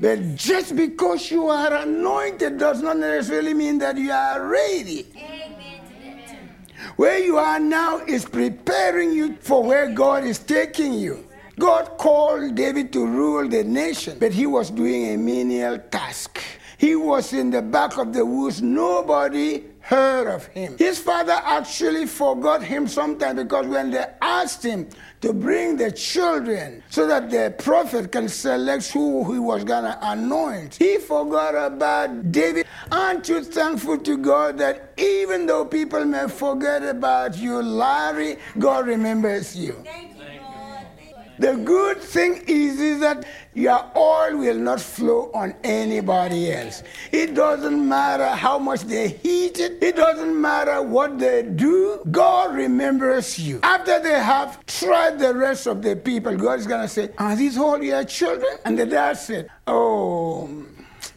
But 0.00 0.36
just 0.36 0.76
because 0.76 1.28
you 1.30 1.48
are 1.48 1.74
anointed 1.74 2.56
does 2.56 2.80
not 2.80 2.98
necessarily 2.98 3.52
mean 3.52 3.78
that 3.78 3.98
you 3.98 4.12
are 4.12 4.46
ready. 4.46 5.06
Where 6.98 7.20
you 7.20 7.38
are 7.38 7.60
now 7.60 7.98
is 7.98 8.24
preparing 8.24 9.12
you 9.12 9.36
for 9.38 9.62
where 9.62 9.88
God 9.88 10.24
is 10.24 10.40
taking 10.40 10.94
you. 10.94 11.24
God 11.56 11.96
called 11.96 12.56
David 12.56 12.92
to 12.92 13.06
rule 13.06 13.48
the 13.48 13.62
nation, 13.62 14.18
but 14.18 14.32
he 14.32 14.46
was 14.46 14.68
doing 14.68 15.14
a 15.14 15.16
menial 15.16 15.78
task. 15.78 16.40
He 16.76 16.96
was 16.96 17.32
in 17.32 17.50
the 17.50 17.62
back 17.62 17.98
of 17.98 18.12
the 18.12 18.26
woods. 18.26 18.60
Nobody 18.62 19.62
heard 19.88 20.26
of 20.28 20.46
him. 20.48 20.76
His 20.76 20.98
father 20.98 21.40
actually 21.44 22.04
forgot 22.06 22.62
him 22.62 22.86
sometimes 22.86 23.42
because 23.42 23.66
when 23.66 23.90
they 23.90 24.04
asked 24.20 24.62
him 24.62 24.86
to 25.22 25.32
bring 25.32 25.78
the 25.78 25.90
children 25.90 26.82
so 26.90 27.06
that 27.06 27.30
the 27.30 27.54
prophet 27.56 28.12
can 28.12 28.28
select 28.28 28.90
who 28.92 29.32
he 29.32 29.38
was 29.38 29.64
going 29.64 29.84
to 29.84 29.98
anoint. 30.02 30.74
He 30.74 30.98
forgot 30.98 31.54
about 31.54 32.30
David. 32.30 32.66
Aren't 32.92 33.30
you 33.30 33.42
thankful 33.42 33.96
to 33.98 34.18
God 34.18 34.58
that 34.58 34.92
even 34.98 35.46
though 35.46 35.64
people 35.64 36.04
may 36.04 36.28
forget 36.28 36.82
about 36.82 37.38
you, 37.38 37.62
Larry, 37.62 38.36
God 38.58 38.86
remembers 38.86 39.56
you? 39.56 39.82
The 41.38 41.54
good 41.54 41.98
thing 41.98 42.42
is, 42.46 42.80
is 42.80 43.00
that 43.00 43.24
your 43.54 43.84
oil 43.96 44.38
will 44.38 44.58
not 44.58 44.80
flow 44.80 45.30
on 45.32 45.54
anybody 45.62 46.52
else. 46.52 46.82
It 47.12 47.34
doesn't 47.34 47.88
matter 47.88 48.28
how 48.28 48.58
much 48.58 48.82
they 48.82 49.08
heat 49.08 49.60
it, 49.60 49.82
it 49.82 49.96
doesn't 49.96 50.40
matter 50.40 50.82
what 50.82 51.18
they 51.18 51.42
do. 51.42 52.00
God 52.10 52.54
remembers 52.54 53.38
you. 53.38 53.60
After 53.62 54.00
they 54.00 54.20
have 54.20 54.64
tried 54.66 55.18
the 55.18 55.34
rest 55.34 55.66
of 55.66 55.82
the 55.82 55.94
people, 55.94 56.36
God 56.36 56.58
is 56.58 56.66
going 56.66 56.82
to 56.82 56.88
say, 56.88 57.10
Are 57.18 57.36
these 57.36 57.56
all 57.56 57.82
your 57.82 58.04
children? 58.04 58.56
And 58.64 58.78
the 58.78 58.86
dad 58.86 59.14
said, 59.14 59.48
Oh, 59.66 60.66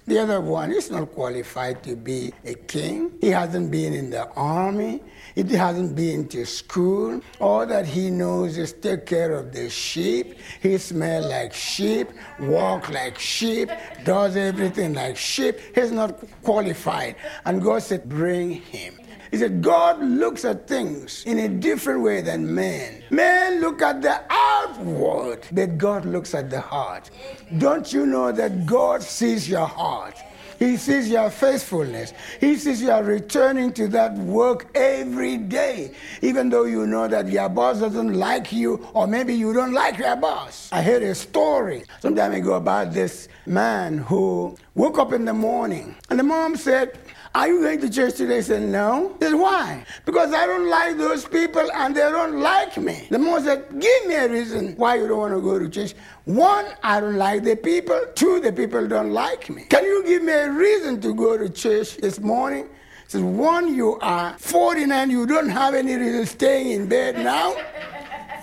the 0.05 0.19
other 0.19 0.41
one 0.41 0.71
is 0.71 0.91
not 0.91 1.11
qualified 1.13 1.83
to 1.83 1.95
be 1.95 2.33
a 2.45 2.53
king. 2.53 3.11
He 3.21 3.29
hasn't 3.29 3.71
been 3.71 3.93
in 3.93 4.09
the 4.09 4.27
army. 4.31 5.01
He 5.35 5.43
hasn't 5.43 5.95
been 5.95 6.27
to 6.29 6.45
school. 6.45 7.21
All 7.39 7.65
that 7.65 7.85
he 7.85 8.09
knows 8.09 8.57
is 8.57 8.73
take 8.73 9.05
care 9.05 9.33
of 9.33 9.53
the 9.53 9.69
sheep. 9.69 10.37
He 10.61 10.77
smells 10.77 11.27
like 11.27 11.53
sheep, 11.53 12.09
walk 12.39 12.89
like 12.89 13.17
sheep, 13.17 13.69
does 14.03 14.35
everything 14.35 14.93
like 14.93 15.17
sheep. 15.17 15.57
He's 15.73 15.91
not 15.91 16.19
qualified. 16.43 17.15
And 17.45 17.61
God 17.61 17.83
said, 17.83 18.07
bring 18.09 18.51
him. 18.51 18.97
He 19.31 19.37
said, 19.37 19.61
God 19.61 20.01
looks 20.01 20.43
at 20.43 20.67
things 20.67 21.23
in 21.25 21.39
a 21.39 21.47
different 21.47 22.01
way 22.01 22.19
than 22.19 22.53
men. 22.53 23.01
Men 23.09 23.61
look 23.61 23.81
at 23.81 24.01
the 24.01 24.21
outward, 24.29 25.47
but 25.53 25.77
God 25.77 26.05
looks 26.05 26.35
at 26.35 26.49
the 26.49 26.59
heart. 26.59 27.09
Don't 27.57 27.93
you 27.93 28.05
know 28.05 28.33
that 28.33 28.65
God 28.65 29.01
sees 29.01 29.47
your 29.47 29.65
heart? 29.65 30.15
He 30.61 30.77
sees 30.77 31.09
your 31.09 31.31
faithfulness. 31.31 32.13
He 32.39 32.55
sees 32.55 32.83
you 32.83 32.91
are 32.91 33.01
returning 33.01 33.73
to 33.73 33.87
that 33.87 34.13
work 34.13 34.67
every 34.75 35.37
day, 35.37 35.95
even 36.21 36.51
though 36.51 36.65
you 36.65 36.85
know 36.85 37.07
that 37.07 37.27
your 37.29 37.49
boss 37.49 37.79
doesn't 37.79 38.13
like 38.13 38.51
you, 38.51 38.87
or 38.93 39.07
maybe 39.07 39.33
you 39.33 39.53
don't 39.53 39.73
like 39.73 39.97
your 39.97 40.15
boss. 40.15 40.69
I 40.71 40.83
heard 40.83 41.01
a 41.01 41.15
story 41.15 41.85
some 41.99 42.15
time 42.15 42.33
ago 42.33 42.53
about 42.53 42.93
this 42.93 43.27
man 43.47 43.97
who 43.97 44.55
woke 44.75 44.99
up 44.99 45.13
in 45.13 45.25
the 45.25 45.33
morning, 45.33 45.95
and 46.11 46.19
the 46.19 46.23
mom 46.23 46.55
said, 46.55 47.00
are 47.33 47.47
you 47.47 47.61
going 47.61 47.79
to 47.79 47.89
church 47.89 48.15
today? 48.15 48.37
I 48.37 48.41
said, 48.41 48.63
No. 48.63 49.15
He 49.19 49.25
said, 49.25 49.35
Why? 49.35 49.85
Because 50.05 50.33
I 50.33 50.45
don't 50.45 50.69
like 50.69 50.97
those 50.97 51.25
people 51.25 51.69
and 51.73 51.95
they 51.95 52.01
don't 52.01 52.41
like 52.41 52.77
me. 52.77 53.07
The 53.09 53.19
mom 53.19 53.41
said, 53.43 53.67
Give 53.79 54.05
me 54.05 54.15
a 54.15 54.27
reason 54.27 54.75
why 54.75 54.95
you 54.95 55.07
don't 55.07 55.19
want 55.19 55.33
to 55.33 55.41
go 55.41 55.57
to 55.57 55.69
church. 55.69 55.93
One, 56.25 56.65
I 56.83 56.99
don't 56.99 57.15
like 57.15 57.43
the 57.43 57.55
people. 57.55 57.99
Two, 58.15 58.41
the 58.41 58.51
people 58.51 58.85
don't 58.85 59.11
like 59.11 59.49
me. 59.49 59.63
Can 59.69 59.85
you 59.85 60.03
give 60.05 60.23
me 60.23 60.33
a 60.33 60.51
reason 60.51 60.99
to 61.01 61.13
go 61.13 61.37
to 61.37 61.49
church 61.49 61.97
this 61.97 62.19
morning? 62.19 62.65
He 62.65 62.69
said, 63.07 63.23
One, 63.23 63.73
you 63.73 63.97
are 64.01 64.37
49, 64.37 65.09
you 65.09 65.25
don't 65.25 65.49
have 65.49 65.73
any 65.73 65.95
reason 65.95 66.25
staying 66.25 66.71
in 66.71 66.87
bed 66.87 67.15
now. 67.15 67.55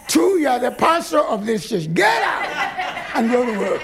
Two, 0.06 0.38
you 0.40 0.48
are 0.48 0.58
the 0.58 0.70
pastor 0.70 1.18
of 1.18 1.44
this 1.44 1.68
church. 1.68 1.92
Get 1.92 2.22
out 2.22 3.16
and 3.16 3.30
go 3.30 3.44
to 3.44 3.58
work. 3.58 3.82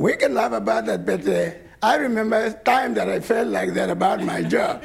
We 0.00 0.16
can 0.16 0.32
laugh 0.32 0.52
about 0.52 0.86
that, 0.86 1.04
but 1.04 1.28
uh, 1.28 1.50
I 1.82 1.96
remember 1.96 2.42
a 2.42 2.54
time 2.54 2.94
that 2.94 3.10
I 3.10 3.20
felt 3.20 3.48
like 3.48 3.74
that 3.74 3.90
about 3.90 4.24
my 4.24 4.42
job. 4.42 4.82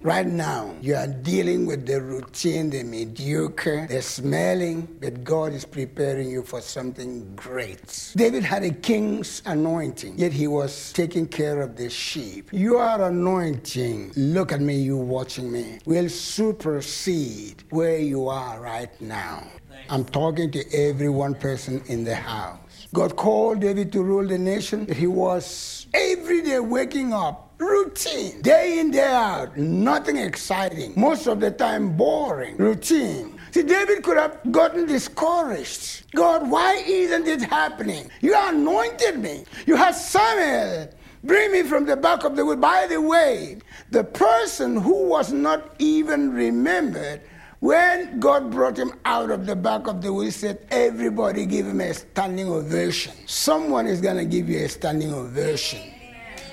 Right 0.00 0.28
now, 0.28 0.76
you 0.80 0.94
are 0.94 1.08
dealing 1.08 1.66
with 1.66 1.84
the 1.84 2.00
routine, 2.00 2.70
the 2.70 2.84
mediocre, 2.84 3.88
the 3.88 4.00
smelling, 4.00 4.86
but 5.00 5.24
God 5.24 5.52
is 5.54 5.64
preparing 5.64 6.30
you 6.30 6.44
for 6.44 6.60
something 6.60 7.34
great. 7.34 8.12
David 8.14 8.44
had 8.44 8.62
a 8.62 8.70
king's 8.70 9.42
anointing, 9.44 10.18
yet 10.18 10.32
he 10.32 10.46
was 10.46 10.92
taking 10.92 11.26
care 11.26 11.60
of 11.60 11.74
the 11.74 11.90
sheep. 11.90 12.50
Your 12.52 13.02
anointing, 13.02 14.12
look 14.14 14.52
at 14.52 14.60
me, 14.60 14.76
you 14.76 14.96
watching 14.96 15.50
me, 15.50 15.80
will 15.84 16.08
supersede 16.08 17.64
where 17.70 17.98
you 17.98 18.28
are 18.28 18.60
right 18.60 19.00
now. 19.00 19.42
I'm 19.90 20.04
talking 20.04 20.52
to 20.52 20.64
every 20.72 21.08
one 21.08 21.34
person 21.34 21.82
in 21.86 22.04
the 22.04 22.14
house. 22.14 22.63
God 22.94 23.16
called 23.16 23.58
David 23.58 23.92
to 23.92 24.04
rule 24.04 24.24
the 24.24 24.38
nation. 24.38 24.86
He 24.86 25.08
was 25.08 25.88
every 25.92 26.42
day 26.42 26.60
waking 26.60 27.12
up, 27.12 27.52
routine, 27.58 28.40
day 28.40 28.78
in, 28.78 28.92
day 28.92 29.02
out, 29.02 29.56
nothing 29.56 30.16
exciting. 30.16 30.92
Most 30.96 31.26
of 31.26 31.40
the 31.40 31.50
time, 31.50 31.96
boring, 31.96 32.56
routine. 32.56 33.36
See, 33.50 33.64
David 33.64 34.04
could 34.04 34.16
have 34.16 34.38
gotten 34.52 34.86
discouraged. 34.86 36.14
God, 36.14 36.48
why 36.48 36.84
isn't 36.86 37.26
it 37.26 37.42
happening? 37.42 38.08
You 38.20 38.36
anointed 38.38 39.18
me. 39.18 39.44
You 39.66 39.74
had 39.74 39.96
Samuel. 39.96 40.88
Bring 41.24 41.50
me 41.50 41.64
from 41.64 41.86
the 41.86 41.96
back 41.96 42.22
of 42.22 42.36
the 42.36 42.46
wood. 42.46 42.60
By 42.60 42.86
the 42.86 43.00
way, 43.00 43.58
the 43.90 44.04
person 44.04 44.76
who 44.76 45.08
was 45.08 45.32
not 45.32 45.74
even 45.80 46.32
remembered 46.32 47.22
when 47.64 48.20
God 48.20 48.50
brought 48.50 48.76
him 48.76 48.92
out 49.06 49.30
of 49.30 49.46
the 49.46 49.56
back 49.56 49.86
of 49.86 50.02
the 50.02 50.12
wheel, 50.12 50.26
he 50.26 50.30
said, 50.30 50.58
Everybody 50.70 51.46
give 51.46 51.66
him 51.66 51.80
a 51.80 51.94
standing 51.94 52.50
ovation. 52.50 53.14
Someone 53.24 53.86
is 53.86 54.02
going 54.02 54.18
to 54.18 54.26
give 54.26 54.50
you 54.50 54.58
a 54.58 54.68
standing 54.68 55.14
ovation 55.14 55.80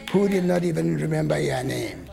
who 0.09 0.29
did 0.29 0.45
not 0.45 0.63
even 0.63 0.95
remember 0.95 1.37
your 1.37 1.63
name. 1.63 2.09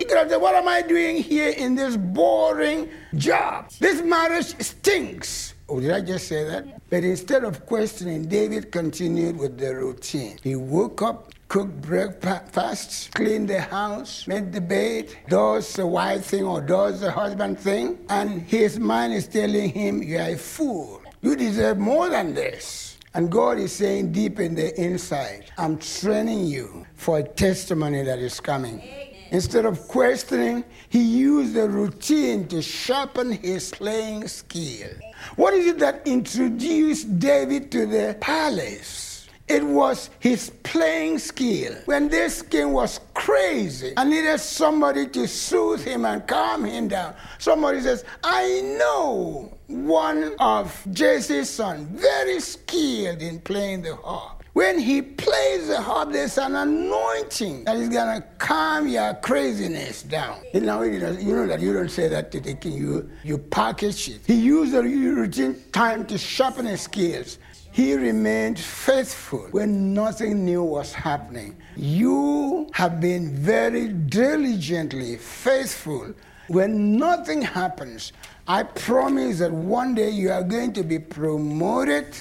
You 0.00 0.06
could 0.06 0.16
have 0.16 0.30
said, 0.30 0.40
What 0.40 0.54
am 0.54 0.66
I 0.68 0.80
doing 0.80 1.16
here 1.22 1.50
in 1.50 1.74
this 1.74 1.98
boring 1.98 2.88
job? 3.14 3.68
This 3.78 4.00
marriage 4.00 4.58
stinks. 4.58 5.52
Oh, 5.68 5.78
did 5.78 5.90
I 5.90 6.00
just 6.00 6.26
say 6.26 6.44
that? 6.44 6.80
But 6.88 7.04
instead 7.04 7.44
of 7.44 7.66
questioning, 7.66 8.26
David 8.26 8.72
continued 8.72 9.36
with 9.36 9.58
the 9.58 9.74
routine. 9.74 10.38
He 10.42 10.56
woke 10.56 11.02
up, 11.02 11.33
cook 11.48 11.68
breakfast, 11.80 13.14
clean 13.14 13.46
the 13.46 13.60
house, 13.60 14.26
made 14.26 14.52
the 14.52 14.60
bed, 14.60 15.14
does 15.28 15.72
the 15.74 15.86
wife 15.86 16.24
thing 16.26 16.44
or 16.44 16.60
does 16.60 17.00
the 17.00 17.10
husband 17.10 17.58
thing, 17.58 17.98
and 18.08 18.42
his 18.42 18.78
mind 18.78 19.12
is 19.12 19.28
telling 19.28 19.70
him, 19.70 20.02
You 20.02 20.18
are 20.18 20.30
a 20.30 20.36
fool. 20.36 21.02
You 21.22 21.36
deserve 21.36 21.78
more 21.78 22.08
than 22.08 22.34
this. 22.34 22.98
And 23.14 23.30
God 23.30 23.58
is 23.58 23.72
saying 23.72 24.10
deep 24.10 24.40
in 24.40 24.56
the 24.56 24.78
inside, 24.80 25.44
I'm 25.56 25.78
training 25.78 26.46
you 26.46 26.84
for 26.96 27.18
a 27.18 27.22
testimony 27.22 28.02
that 28.02 28.18
is 28.18 28.40
coming. 28.40 28.82
Instead 29.30 29.64
of 29.66 29.86
questioning, 29.88 30.64
he 30.88 31.00
used 31.00 31.54
the 31.54 31.68
routine 31.68 32.46
to 32.48 32.60
sharpen 32.60 33.32
his 33.32 33.70
playing 33.70 34.26
skill. 34.28 34.90
What 35.36 35.54
is 35.54 35.66
it 35.66 35.78
that 35.78 36.06
introduced 36.06 37.18
David 37.18 37.70
to 37.72 37.86
the 37.86 38.16
palace? 38.20 39.13
It 39.46 39.62
was 39.62 40.08
his 40.20 40.50
playing 40.62 41.18
skill. 41.18 41.74
When 41.84 42.08
this 42.08 42.40
king 42.40 42.72
was 42.72 43.00
crazy 43.12 43.92
and 43.96 44.08
needed 44.08 44.38
somebody 44.38 45.06
to 45.08 45.28
soothe 45.28 45.84
him 45.84 46.06
and 46.06 46.26
calm 46.26 46.64
him 46.64 46.88
down, 46.88 47.14
somebody 47.38 47.80
says, 47.82 48.04
I 48.22 48.62
know 48.78 49.52
one 49.66 50.34
of 50.38 50.82
Jesse's 50.92 51.50
sons, 51.50 51.88
very 52.00 52.40
skilled 52.40 53.20
in 53.20 53.38
playing 53.40 53.82
the 53.82 53.96
harp. 53.96 54.42
When 54.54 54.78
he 54.78 55.02
plays 55.02 55.66
the 55.66 55.80
harp, 55.80 56.12
there's 56.12 56.38
an 56.38 56.54
anointing 56.54 57.64
that 57.64 57.76
is 57.76 57.88
going 57.88 58.22
to 58.22 58.26
calm 58.38 58.86
your 58.86 59.12
craziness 59.14 60.04
down. 60.04 60.38
You 60.54 60.60
know, 60.60 60.82
you 60.82 61.00
know 61.00 61.46
that 61.48 61.60
you 61.60 61.72
don't 61.72 61.90
say 61.90 62.06
that 62.08 62.30
to 62.32 62.40
the 62.40 62.54
king, 62.54 62.74
you, 62.74 63.10
you 63.24 63.36
package 63.36 64.08
it. 64.08 64.20
He 64.24 64.34
used 64.34 64.72
the 64.72 64.82
routine 64.82 65.56
time 65.72 66.06
to 66.06 66.16
sharpen 66.16 66.66
his 66.66 66.82
skills. 66.82 67.38
He 67.74 67.92
remained 67.96 68.60
faithful 68.60 69.48
when 69.50 69.92
nothing 69.92 70.44
new 70.44 70.62
was 70.62 70.92
happening. 70.92 71.56
You 71.74 72.68
have 72.72 73.00
been 73.00 73.34
very 73.34 73.88
diligently 73.88 75.16
faithful 75.16 76.14
when 76.46 76.96
nothing 76.96 77.42
happens. 77.42 78.12
I 78.46 78.62
promise 78.62 79.40
that 79.40 79.50
one 79.50 79.96
day 79.96 80.10
you 80.10 80.30
are 80.30 80.44
going 80.44 80.72
to 80.74 80.84
be 80.84 81.00
promoted 81.00 82.14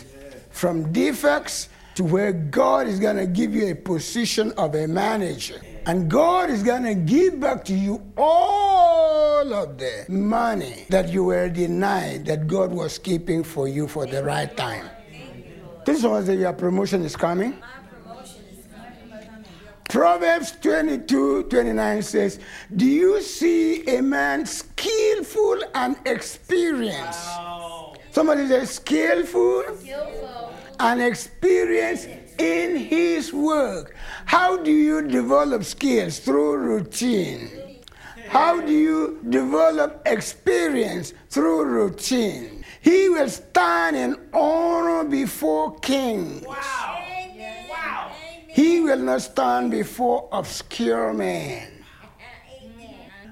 from 0.49 0.91
defects 0.91 1.69
to 1.97 2.03
where 2.03 2.33
God 2.33 2.87
is 2.87 2.99
going 2.99 3.17
to 3.17 3.27
give 3.27 3.53
you 3.53 3.67
a 3.67 3.75
position 3.75 4.53
of 4.53 4.73
a 4.73 4.87
manager. 4.87 5.61
And 5.85 6.09
God 6.09 6.49
is 6.49 6.63
going 6.63 6.85
to 6.85 6.95
give 6.95 7.39
back 7.39 7.63
to 7.65 7.75
you 7.75 8.01
all 8.17 9.53
of 9.53 9.77
the 9.77 10.05
money 10.09 10.87
that 10.89 11.09
you 11.09 11.25
were 11.25 11.47
denied 11.47 12.25
that 12.25 12.47
God 12.47 12.71
was 12.71 12.97
keeping 12.97 13.43
for 13.43 13.67
you 13.67 13.87
for 13.87 14.07
the 14.07 14.23
right 14.23 14.57
time. 14.57 14.89
This 15.85 16.03
was 16.03 16.27
that 16.27 16.37
your 16.37 16.53
promotion 16.53 17.03
is 17.03 17.15
coming. 17.15 17.61
Proverbs 19.89 20.53
22 20.61 21.43
29 21.43 22.01
says, 22.01 22.39
Do 22.75 22.85
you 22.85 23.21
see 23.21 23.85
a 23.85 24.01
man 24.01 24.45
skillful 24.45 25.59
and 25.75 25.95
experienced? 26.05 27.27
Wow. 27.27 27.93
Somebody 28.11 28.47
says, 28.47 28.71
skillful, 28.71 29.63
skillful 29.77 30.53
and 30.79 31.01
experienced 31.01 32.07
in 32.39 32.75
his 32.75 33.31
work. 33.33 33.95
How 34.25 34.57
do 34.57 34.71
you 34.71 35.07
develop 35.07 35.63
skills? 35.63 36.19
Through 36.19 36.57
routine. 36.57 37.49
How 38.27 38.61
do 38.61 38.71
you 38.71 39.19
develop 39.29 40.01
experience? 40.05 41.13
Through 41.29 41.65
routine. 41.65 42.62
He 42.83 43.07
will 43.07 43.29
stand 43.29 43.95
in 43.95 44.17
honor 44.33 45.09
before 45.09 45.79
kings. 45.79 46.45
Wow. 46.45 47.01
Wow. 47.69 48.11
He 48.49 48.81
will 48.81 48.99
not 48.99 49.21
stand 49.21 49.71
before 49.71 50.27
obscure 50.33 51.13
men. 51.13 51.69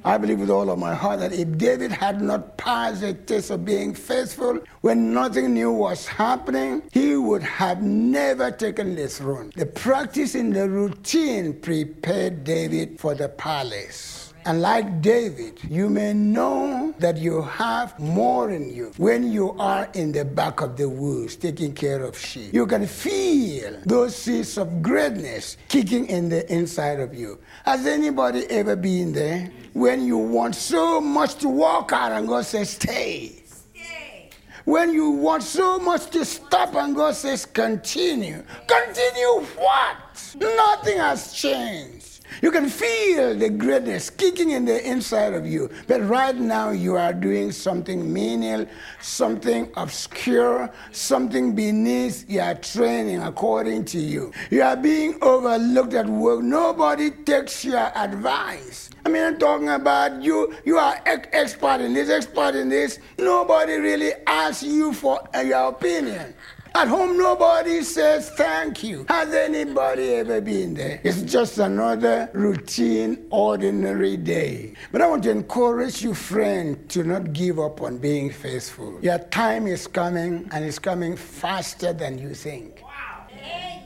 I 0.05 0.17
believe 0.17 0.39
with 0.39 0.49
all 0.49 0.69
of 0.71 0.79
my 0.79 0.95
heart 0.95 1.19
that 1.19 1.33
if 1.33 1.57
David 1.57 1.91
had 1.91 2.21
not 2.21 2.57
passed 2.57 3.01
the 3.01 3.13
test 3.13 3.51
of 3.51 3.65
being 3.65 3.93
faithful 3.93 4.59
when 4.79 5.13
nothing 5.13 5.53
new 5.53 5.71
was 5.71 6.07
happening, 6.07 6.81
he 6.91 7.17
would 7.17 7.43
have 7.43 7.83
never 7.83 8.51
taken 8.51 8.95
the 8.95 9.07
throne. 9.09 9.51
The 9.55 9.65
practice 9.65 10.33
in 10.33 10.51
the 10.53 10.67
routine 10.69 11.59
prepared 11.59 12.45
David 12.45 12.99
for 12.99 13.13
the 13.13 13.27
palace. 13.29 14.20
And 14.45 14.61
like 14.61 15.01
David, 15.01 15.59
you 15.69 15.87
may 15.89 16.13
know 16.13 16.95
that 16.97 17.17
you 17.17 17.43
have 17.43 17.97
more 17.99 18.49
in 18.49 18.73
you 18.73 18.91
when 18.97 19.31
you 19.31 19.51
are 19.59 19.87
in 19.93 20.11
the 20.11 20.25
back 20.25 20.61
of 20.61 20.77
the 20.77 20.89
woods 20.89 21.35
taking 21.35 21.73
care 21.73 22.03
of 22.03 22.17
sheep. 22.17 22.51
You 22.53 22.65
can 22.65 22.87
feel 22.87 23.79
those 23.85 24.15
seeds 24.15 24.57
of 24.57 24.81
greatness 24.81 25.57
kicking 25.69 26.07
in 26.07 26.29
the 26.29 26.51
inside 26.51 26.99
of 26.99 27.13
you. 27.13 27.39
Has 27.65 27.85
anybody 27.85 28.45
ever 28.49 28.75
been 28.75 29.13
there? 29.13 29.51
When 29.73 30.05
you 30.05 30.17
want 30.17 30.55
so 30.55 30.99
much 30.99 31.35
to 31.35 31.47
walk 31.47 31.91
out 31.91 32.11
and 32.11 32.27
God 32.27 32.45
says, 32.45 32.71
stay. 32.71 33.43
stay. 33.45 34.29
When 34.65 34.91
you 34.91 35.11
want 35.11 35.43
so 35.43 35.77
much 35.77 36.09
to 36.11 36.25
stop 36.25 36.73
and 36.75 36.95
God 36.95 37.15
says, 37.15 37.45
continue. 37.45 38.43
Continue 38.67 39.45
what? 39.55 39.97
Nothing 40.39 40.97
has 40.97 41.33
changed. 41.33 42.00
You 42.41 42.49
can 42.49 42.69
feel 42.69 43.35
the 43.35 43.51
greatness 43.51 44.09
kicking 44.09 44.49
in 44.49 44.65
the 44.65 44.83
inside 44.89 45.33
of 45.33 45.45
you. 45.45 45.69
But 45.87 46.01
right 46.09 46.35
now, 46.35 46.71
you 46.71 46.95
are 46.95 47.13
doing 47.13 47.51
something 47.51 48.11
menial, 48.11 48.65
something 48.99 49.71
obscure, 49.77 50.71
something 50.91 51.53
beneath 51.53 52.27
your 52.27 52.55
training 52.55 53.21
according 53.21 53.85
to 53.85 53.99
you. 53.99 54.31
You 54.49 54.63
are 54.63 54.75
being 54.75 55.19
overlooked 55.21 55.93
at 55.93 56.07
work. 56.07 56.41
Nobody 56.41 57.11
takes 57.11 57.63
your 57.63 57.95
advice. 57.95 58.89
I 59.05 59.09
mean, 59.09 59.23
I'm 59.23 59.37
talking 59.37 59.69
about 59.69 60.23
you. 60.23 60.55
You 60.65 60.79
are 60.79 60.99
expert 61.05 61.81
in 61.81 61.93
this, 61.93 62.09
expert 62.09 62.55
in 62.55 62.69
this. 62.69 62.97
Nobody 63.19 63.75
really 63.75 64.13
asks 64.25 64.63
you 64.63 64.93
for 64.93 65.21
your 65.45 65.69
opinion. 65.69 66.33
At 66.73 66.87
home, 66.87 67.17
nobody 67.17 67.83
says 67.83 68.29
thank 68.31 68.81
you. 68.81 69.05
Has 69.09 69.33
anybody 69.33 70.15
ever 70.15 70.39
been 70.39 70.73
there? 70.73 71.01
It's 71.03 71.21
just 71.21 71.57
another 71.57 72.29
routine, 72.33 73.25
ordinary 73.29 74.15
day. 74.15 74.73
But 74.91 75.01
I 75.01 75.07
want 75.07 75.23
to 75.23 75.31
encourage 75.31 76.01
you, 76.01 76.13
friend, 76.13 76.89
to 76.89 77.03
not 77.03 77.33
give 77.33 77.59
up 77.59 77.81
on 77.81 77.97
being 77.97 78.31
faithful. 78.31 78.97
Your 79.01 79.19
time 79.19 79.67
is 79.67 79.85
coming, 79.85 80.49
and 80.51 80.63
it's 80.63 80.79
coming 80.79 81.17
faster 81.17 81.91
than 81.91 82.17
you 82.17 82.33
think. 82.33 82.81
Wow. 82.81 83.27
Amen. 83.31 83.81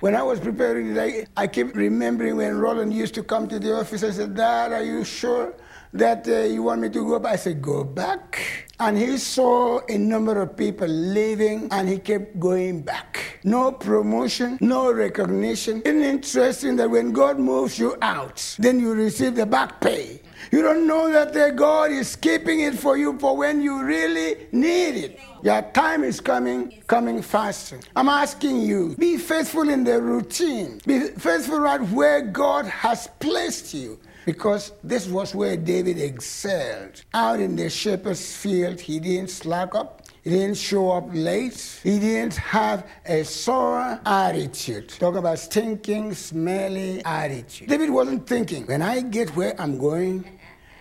When 0.00 0.14
I 0.14 0.22
was 0.22 0.40
preparing 0.40 0.88
today, 0.88 1.26
I 1.36 1.46
kept 1.46 1.74
remembering 1.74 2.36
when 2.36 2.58
Roland 2.58 2.92
used 2.92 3.14
to 3.14 3.22
come 3.22 3.48
to 3.48 3.58
the 3.58 3.78
office. 3.78 4.02
I 4.02 4.10
said, 4.10 4.34
Dad, 4.34 4.72
are 4.72 4.82
you 4.82 5.04
sure 5.04 5.54
that 5.98 6.28
uh, 6.28 6.40
you 6.42 6.62
want 6.62 6.80
me 6.80 6.88
to 6.88 7.06
go 7.06 7.18
back? 7.18 7.32
I 7.32 7.36
said, 7.36 7.62
Go 7.62 7.84
back. 7.84 8.66
And 8.78 8.98
he 8.98 9.16
saw 9.16 9.80
a 9.88 9.96
number 9.96 10.40
of 10.42 10.54
people 10.54 10.86
leaving 10.86 11.68
and 11.70 11.88
he 11.88 11.98
kept 11.98 12.38
going 12.38 12.82
back. 12.82 13.40
No 13.42 13.72
promotion, 13.72 14.58
no 14.60 14.92
recognition. 14.92 15.80
Isn't 15.80 16.02
interesting 16.02 16.76
that 16.76 16.90
when 16.90 17.12
God 17.12 17.38
moves 17.38 17.78
you 17.78 17.96
out, 18.02 18.56
then 18.58 18.78
you 18.78 18.92
receive 18.92 19.34
the 19.34 19.46
back 19.46 19.80
pay. 19.80 20.20
You 20.52 20.60
don't 20.60 20.86
know 20.86 21.10
that 21.10 21.32
the 21.32 21.52
God 21.56 21.90
is 21.90 22.16
keeping 22.16 22.60
it 22.60 22.74
for 22.74 22.98
you 22.98 23.18
for 23.18 23.34
when 23.34 23.62
you 23.62 23.82
really 23.82 24.46
need 24.52 24.96
it. 24.96 25.20
Your 25.42 25.62
time 25.72 26.04
is 26.04 26.20
coming, 26.20 26.82
coming 26.86 27.22
faster. 27.22 27.80
I'm 27.94 28.08
asking 28.08 28.60
you, 28.60 28.94
be 28.98 29.16
faithful 29.16 29.68
in 29.68 29.84
the 29.84 30.00
routine. 30.02 30.80
Be 30.86 31.00
faithful 31.08 31.60
right 31.60 31.80
where 31.80 32.20
God 32.20 32.66
has 32.66 33.08
placed 33.20 33.72
you. 33.72 33.98
Because 34.26 34.72
this 34.82 35.06
was 35.06 35.34
where 35.34 35.56
David 35.56 35.98
excelled. 35.98 37.04
Out 37.14 37.40
in 37.40 37.54
the 37.54 37.70
shepherd's 37.70 38.36
field, 38.36 38.80
he 38.80 38.98
didn't 38.98 39.30
slack 39.30 39.74
up. 39.74 40.02
He 40.24 40.30
didn't 40.30 40.56
show 40.56 40.90
up 40.90 41.06
late. 41.12 41.80
He 41.84 42.00
didn't 42.00 42.34
have 42.34 42.90
a 43.06 43.22
sore 43.22 44.00
attitude. 44.04 44.88
Talk 44.88 45.14
about 45.14 45.38
stinking, 45.38 46.14
smelly 46.14 47.04
attitude. 47.04 47.68
David 47.68 47.90
wasn't 47.90 48.26
thinking, 48.26 48.66
when 48.66 48.82
I 48.82 49.02
get 49.02 49.30
where 49.36 49.54
I'm 49.60 49.78
going, 49.78 50.24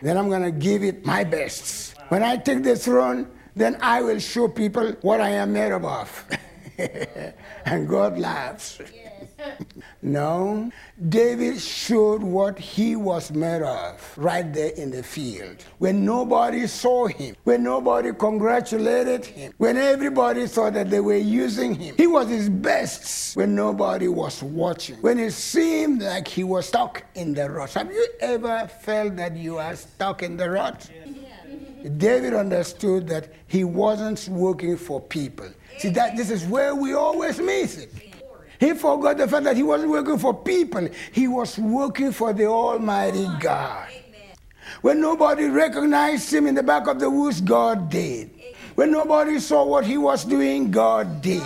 then 0.01 0.17
I'm 0.17 0.29
going 0.29 0.41
to 0.41 0.51
give 0.51 0.83
it 0.83 1.05
my 1.05 1.23
best. 1.23 1.95
When 2.09 2.23
I 2.23 2.37
take 2.37 2.63
the 2.63 2.75
throne, 2.75 3.29
then 3.55 3.77
I 3.79 4.01
will 4.01 4.19
show 4.19 4.47
people 4.47 4.93
what 5.01 5.21
I 5.21 5.29
am 5.29 5.53
made 5.53 5.71
of. 5.71 6.25
and 7.65 7.87
God 7.87 8.17
laughs. 8.17 8.79
No, 10.01 10.71
David 11.09 11.59
showed 11.59 12.21
what 12.21 12.57
he 12.57 12.95
was 12.95 13.31
made 13.31 13.61
of 13.61 14.13
right 14.17 14.53
there 14.53 14.71
in 14.71 14.91
the 14.91 15.03
field. 15.03 15.63
When 15.77 16.05
nobody 16.05 16.67
saw 16.67 17.07
him, 17.07 17.35
when 17.43 17.63
nobody 17.63 18.13
congratulated 18.13 19.25
him, 19.25 19.53
when 19.57 19.77
everybody 19.77 20.47
thought 20.47 20.73
that 20.73 20.89
they 20.89 20.99
were 20.99 21.17
using 21.17 21.75
him, 21.75 21.95
he 21.97 22.07
was 22.07 22.29
his 22.29 22.49
best 22.49 23.35
when 23.35 23.55
nobody 23.55 24.07
was 24.07 24.41
watching, 24.43 24.97
when 24.97 25.19
it 25.19 25.31
seemed 25.31 26.01
like 26.01 26.27
he 26.27 26.43
was 26.43 26.67
stuck 26.67 27.03
in 27.15 27.33
the 27.33 27.49
rut. 27.49 27.73
Have 27.73 27.91
you 27.91 28.07
ever 28.19 28.67
felt 28.81 29.15
that 29.17 29.35
you 29.35 29.57
are 29.57 29.75
stuck 29.75 30.23
in 30.23 30.37
the 30.37 30.49
rut? 30.49 30.89
David 31.97 32.33
understood 32.33 33.07
that 33.09 33.29
he 33.47 33.63
wasn't 33.63 34.27
working 34.29 34.75
for 34.75 34.99
people. 34.99 35.47
See, 35.77 35.89
that 35.89 36.15
this 36.15 36.31
is 36.31 36.45
where 36.45 36.73
we 36.73 36.93
always 36.93 37.39
miss 37.39 37.77
it. 37.77 37.91
He 38.59 38.73
forgot 38.73 39.17
the 39.17 39.27
fact 39.27 39.43
that 39.45 39.55
he 39.55 39.63
wasn't 39.63 39.91
working 39.91 40.17
for 40.17 40.33
people, 40.33 40.87
he 41.11 41.27
was 41.27 41.57
working 41.57 42.11
for 42.11 42.33
the 42.33 42.45
Almighty 42.45 43.27
God. 43.39 43.89
When 44.81 45.01
nobody 45.01 45.45
recognized 45.45 46.33
him 46.33 46.47
in 46.47 46.55
the 46.55 46.63
back 46.63 46.87
of 46.87 46.99
the 46.99 47.09
woods, 47.09 47.41
God 47.41 47.89
did. 47.89 48.31
When 48.75 48.91
nobody 48.91 49.39
saw 49.39 49.63
what 49.63 49.85
he 49.85 49.97
was 49.97 50.25
doing, 50.25 50.69
God 50.69 51.21
did. 51.21 51.41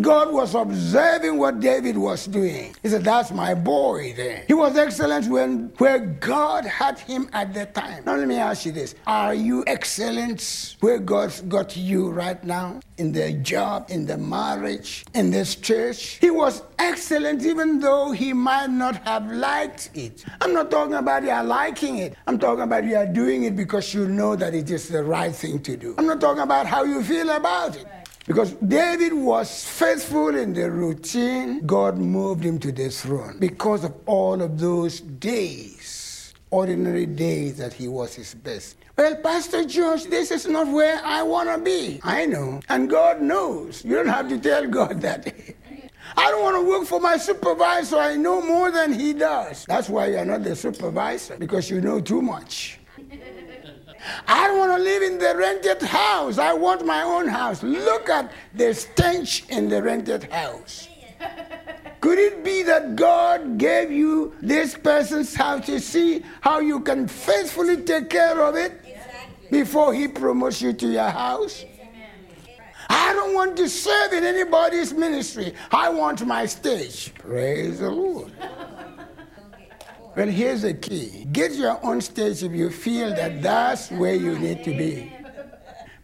God 0.00 0.30
was 0.30 0.54
observing 0.54 1.38
what 1.38 1.60
David 1.60 1.96
was 1.96 2.26
doing. 2.26 2.74
He 2.82 2.88
said, 2.90 3.02
That's 3.02 3.30
my 3.30 3.54
boy 3.54 4.12
there. 4.14 4.44
He 4.46 4.52
was 4.52 4.76
excellent 4.76 5.26
when 5.28 5.72
where 5.78 5.98
God 5.98 6.66
had 6.66 6.98
him 6.98 7.30
at 7.32 7.54
the 7.54 7.64
time. 7.64 8.04
Now 8.04 8.16
let 8.16 8.28
me 8.28 8.36
ask 8.36 8.66
you 8.66 8.72
this. 8.72 8.94
Are 9.06 9.32
you 9.32 9.64
excellent 9.66 10.76
where 10.80 10.98
God's 10.98 11.40
got 11.42 11.76
you 11.78 12.10
right 12.10 12.42
now? 12.44 12.80
In 12.98 13.12
the 13.12 13.32
job, 13.32 13.86
in 13.88 14.04
the 14.04 14.18
marriage, 14.18 15.06
in 15.14 15.30
this 15.30 15.54
church? 15.56 16.18
He 16.20 16.30
was 16.30 16.62
excellent 16.78 17.44
even 17.44 17.80
though 17.80 18.12
he 18.12 18.34
might 18.34 18.70
not 18.70 18.96
have 19.06 19.30
liked 19.32 19.90
it. 19.94 20.24
I'm 20.42 20.52
not 20.52 20.70
talking 20.70 20.94
about 20.94 21.22
you 21.22 21.30
are 21.30 21.44
liking 21.44 21.98
it. 21.98 22.16
I'm 22.26 22.38
talking 22.38 22.64
about 22.64 22.84
you 22.84 22.96
are 22.96 23.06
doing 23.06 23.44
it 23.44 23.56
because 23.56 23.94
you 23.94 24.06
know 24.06 24.36
that 24.36 24.54
it 24.54 24.70
is 24.70 24.88
the 24.88 25.02
right 25.02 25.34
thing 25.34 25.62
to 25.62 25.76
do. 25.76 25.94
I'm 25.96 26.06
not 26.06 26.20
talking 26.20 26.42
about 26.42 26.66
how 26.66 26.84
you 26.84 27.02
feel 27.02 27.30
about 27.30 27.76
it. 27.76 27.86
Because 28.26 28.52
David 28.54 29.12
was 29.12 29.64
faithful 29.64 30.34
in 30.34 30.52
the 30.52 30.68
routine, 30.68 31.64
God 31.64 31.96
moved 31.96 32.44
him 32.44 32.58
to 32.58 32.72
the 32.72 32.90
throne 32.90 33.36
because 33.38 33.84
of 33.84 33.94
all 34.04 34.42
of 34.42 34.58
those 34.58 35.00
days, 35.00 36.34
ordinary 36.50 37.06
days 37.06 37.56
that 37.58 37.72
he 37.72 37.86
was 37.86 38.16
his 38.16 38.34
best. 38.34 38.78
Well, 38.96 39.14
Pastor 39.16 39.64
George, 39.64 40.04
this 40.04 40.32
is 40.32 40.48
not 40.48 40.66
where 40.66 41.00
I 41.04 41.22
want 41.22 41.50
to 41.50 41.58
be. 41.58 42.00
I 42.02 42.26
know. 42.26 42.60
And 42.68 42.90
God 42.90 43.22
knows. 43.22 43.84
You 43.84 43.94
don't 43.94 44.08
have 44.08 44.28
to 44.30 44.38
tell 44.38 44.66
God 44.66 45.00
that. 45.02 45.26
I 46.16 46.30
don't 46.30 46.42
want 46.42 46.56
to 46.56 46.68
work 46.68 46.86
for 46.86 46.98
my 46.98 47.18
supervisor. 47.18 47.96
I 47.96 48.16
know 48.16 48.40
more 48.40 48.72
than 48.72 48.92
he 48.92 49.12
does. 49.12 49.66
That's 49.66 49.88
why 49.88 50.06
you're 50.08 50.24
not 50.24 50.42
the 50.42 50.56
supervisor, 50.56 51.36
because 51.36 51.70
you 51.70 51.80
know 51.80 52.00
too 52.00 52.22
much. 52.22 52.80
I 54.26 54.46
don't 54.46 54.58
want 54.58 54.76
to 54.76 54.82
live 54.82 55.02
in 55.02 55.18
the 55.18 55.36
rented 55.36 55.82
house. 55.82 56.38
I 56.38 56.52
want 56.52 56.84
my 56.84 57.02
own 57.02 57.28
house. 57.28 57.62
Look 57.62 58.08
at 58.08 58.32
the 58.54 58.74
stench 58.74 59.48
in 59.48 59.68
the 59.68 59.82
rented 59.82 60.24
house. 60.24 60.88
Could 62.00 62.18
it 62.18 62.44
be 62.44 62.62
that 62.62 62.94
God 62.94 63.58
gave 63.58 63.90
you 63.90 64.34
this 64.40 64.76
person's 64.76 65.34
house 65.34 65.66
to 65.66 65.80
see 65.80 66.24
how 66.40 66.60
you 66.60 66.80
can 66.80 67.08
faithfully 67.08 67.78
take 67.78 68.10
care 68.10 68.40
of 68.40 68.54
it 68.54 68.80
before 69.50 69.94
He 69.94 70.06
promotes 70.06 70.62
you 70.62 70.72
to 70.72 70.86
your 70.86 71.08
house? 71.08 71.64
I 72.88 73.12
don't 73.14 73.34
want 73.34 73.56
to 73.56 73.68
serve 73.68 74.12
in 74.12 74.24
anybody's 74.24 74.92
ministry. 74.92 75.54
I 75.72 75.88
want 75.88 76.24
my 76.24 76.46
stage. 76.46 77.12
Praise 77.14 77.80
the 77.80 77.90
Lord. 77.90 78.32
Well, 80.16 80.28
here's 80.28 80.62
the 80.62 80.72
key 80.72 81.26
get 81.30 81.52
your 81.52 81.78
own 81.84 82.00
stage 82.00 82.42
if 82.42 82.52
you 82.52 82.70
feel 82.70 83.10
that 83.10 83.42
that's 83.42 83.90
where 83.90 84.14
you 84.14 84.38
need 84.38 84.64
to 84.64 84.70
be. 84.70 85.12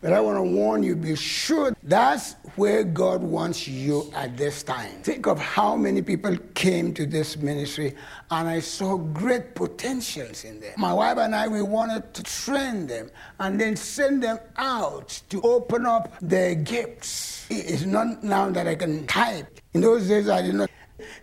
But 0.02 0.12
I 0.12 0.20
want 0.20 0.36
to 0.36 0.42
warn 0.42 0.82
you 0.82 0.94
be 0.96 1.16
sure 1.16 1.74
that's 1.82 2.34
where 2.56 2.84
God 2.84 3.22
wants 3.22 3.66
you 3.66 4.12
at 4.14 4.36
this 4.36 4.62
time. 4.62 4.90
Think 5.02 5.26
of 5.26 5.38
how 5.38 5.76
many 5.76 6.02
people 6.02 6.36
came 6.52 6.92
to 6.92 7.06
this 7.06 7.38
ministry, 7.38 7.94
and 8.30 8.48
I 8.48 8.60
saw 8.60 8.98
great 8.98 9.54
potentials 9.54 10.44
in 10.44 10.60
them. 10.60 10.74
My 10.76 10.92
wife 10.92 11.16
and 11.16 11.34
I, 11.34 11.48
we 11.48 11.62
wanted 11.62 12.12
to 12.12 12.22
train 12.22 12.86
them 12.86 13.10
and 13.40 13.58
then 13.58 13.76
send 13.76 14.22
them 14.24 14.40
out 14.58 15.22
to 15.30 15.40
open 15.40 15.86
up 15.86 16.12
their 16.20 16.54
gifts. 16.54 17.46
It's 17.48 17.86
not 17.86 18.22
now 18.22 18.50
that 18.50 18.66
I 18.66 18.74
can 18.74 19.06
type. 19.06 19.58
In 19.72 19.80
those 19.80 20.06
days, 20.06 20.28
I 20.28 20.42
did 20.42 20.54
not 20.56 20.68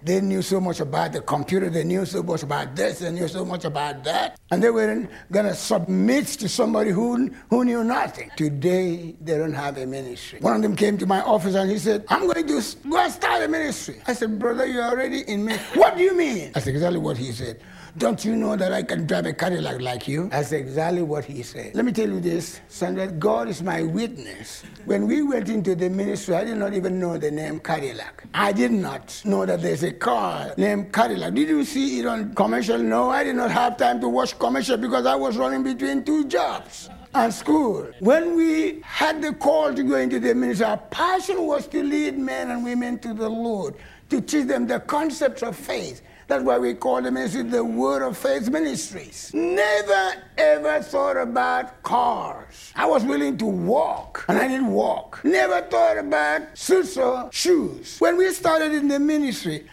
they 0.03 0.21
knew 0.21 0.41
so 0.41 0.59
much 0.59 0.79
about 0.79 1.13
the 1.13 1.21
computer, 1.21 1.69
they 1.69 1.83
knew 1.83 2.05
so 2.05 2.23
much 2.23 2.43
about 2.43 2.75
this, 2.75 2.99
they 2.99 3.11
knew 3.11 3.27
so 3.27 3.45
much 3.45 3.65
about 3.65 4.03
that. 4.03 4.39
And 4.51 4.63
they 4.63 4.71
weren't 4.71 5.09
going 5.31 5.45
to 5.45 5.55
submit 5.55 6.27
to 6.27 6.49
somebody 6.49 6.91
who, 6.91 7.29
who 7.49 7.65
knew 7.65 7.83
nothing. 7.83 8.31
Today, 8.35 9.15
they 9.21 9.37
don't 9.37 9.53
have 9.53 9.77
a 9.77 9.85
ministry. 9.85 10.39
One 10.39 10.55
of 10.55 10.61
them 10.61 10.75
came 10.75 10.97
to 10.97 11.05
my 11.05 11.21
office 11.21 11.55
and 11.55 11.69
he 11.69 11.77
said, 11.77 12.05
I'm 12.09 12.21
going 12.21 12.35
to 12.35 12.43
go 12.43 12.55
and 12.55 13.13
start 13.13 13.43
a 13.43 13.47
ministry. 13.47 14.01
I 14.07 14.13
said, 14.13 14.39
Brother, 14.39 14.65
you're 14.65 14.83
already 14.83 15.21
in 15.21 15.45
me. 15.45 15.57
What 15.75 15.97
do 15.97 16.03
you 16.03 16.15
mean? 16.15 16.51
That's 16.53 16.67
exactly 16.67 16.99
what 16.99 17.17
he 17.17 17.31
said. 17.31 17.59
Don't 17.97 18.23
you 18.23 18.35
know 18.35 18.55
that 18.55 18.71
I 18.71 18.83
can 18.83 19.07
drive 19.07 19.25
a 19.25 19.33
Cadillac 19.33 19.81
like 19.81 20.07
you? 20.07 20.29
That's 20.29 20.51
exactly 20.51 21.01
what 21.01 21.25
he 21.25 21.41
said. 21.41 21.73
Let 21.73 21.85
me 21.85 21.91
tell 21.91 22.07
you 22.07 22.19
this, 22.19 22.61
Sandra, 22.67 23.07
God 23.07 23.47
is 23.49 23.63
my 23.63 23.81
witness. 23.81 24.63
When 24.85 25.07
we 25.07 25.23
went 25.23 25.49
into 25.49 25.75
the 25.75 25.89
ministry, 25.89 26.35
I 26.35 26.43
did 26.43 26.57
not 26.57 26.73
even 26.73 26.99
know 26.99 27.17
the 27.17 27.31
name 27.31 27.59
Cadillac. 27.59 28.25
I 28.33 28.51
did 28.51 28.71
not 28.71 29.21
know 29.25 29.45
that 29.45 29.61
there's 29.61 29.83
a 29.83 29.91
car 29.91 30.53
named 30.57 30.93
Cadillac. 30.93 31.33
Did 31.33 31.49
you 31.49 31.65
see 31.65 31.99
it 31.99 32.05
on 32.05 32.35
commercial? 32.35 32.77
No, 32.77 33.09
I 33.09 33.23
did 33.23 33.35
not 33.35 33.49
have 33.49 33.77
time 33.77 33.99
to 34.01 34.07
watch 34.07 34.37
commercial 34.37 34.77
because 34.77 35.05
I 35.05 35.15
was 35.15 35.35
running 35.37 35.63
between 35.63 36.03
two 36.03 36.25
jobs 36.25 36.89
and 37.15 37.33
school. 37.33 37.87
When 37.99 38.35
we 38.35 38.81
had 38.83 39.21
the 39.21 39.33
call 39.33 39.73
to 39.73 39.83
go 39.83 39.95
into 39.95 40.19
the 40.19 40.35
ministry, 40.35 40.65
our 40.67 40.77
passion 40.77 41.47
was 41.47 41.67
to 41.67 41.81
lead 41.81 42.19
men 42.19 42.51
and 42.51 42.63
women 42.63 42.99
to 42.99 43.15
the 43.15 43.29
Lord, 43.29 43.75
to 44.09 44.21
teach 44.21 44.45
them 44.45 44.67
the 44.67 44.79
concepts 44.79 45.41
of 45.41 45.55
faith 45.55 46.03
That's 46.29 46.43
why 46.43 46.59
we 46.59 46.75
call 46.75 47.01
the 47.01 47.09
ministry 47.09 47.41
the 47.41 47.65
Word 47.65 48.03
of 48.03 48.15
Faith 48.15 48.51
Ministries. 48.51 49.31
Never 49.33 50.13
ever 50.37 50.79
thought 50.83 51.17
about 51.17 51.81
cars. 51.81 52.71
I 52.75 52.85
was 52.85 53.03
willing 53.03 53.35
to 53.39 53.47
walk, 53.47 54.25
and 54.27 54.37
I 54.37 54.47
didn't 54.47 54.71
walk. 54.71 55.21
Never 55.23 55.59
thought 55.61 55.97
about 55.97 56.55
suits 56.55 56.97
or 56.97 57.29
shoes. 57.31 57.97
When 57.97 58.15
we 58.15 58.31
started 58.31 58.73
in 58.73 58.87
the 58.87 58.99
ministry, 58.99 59.65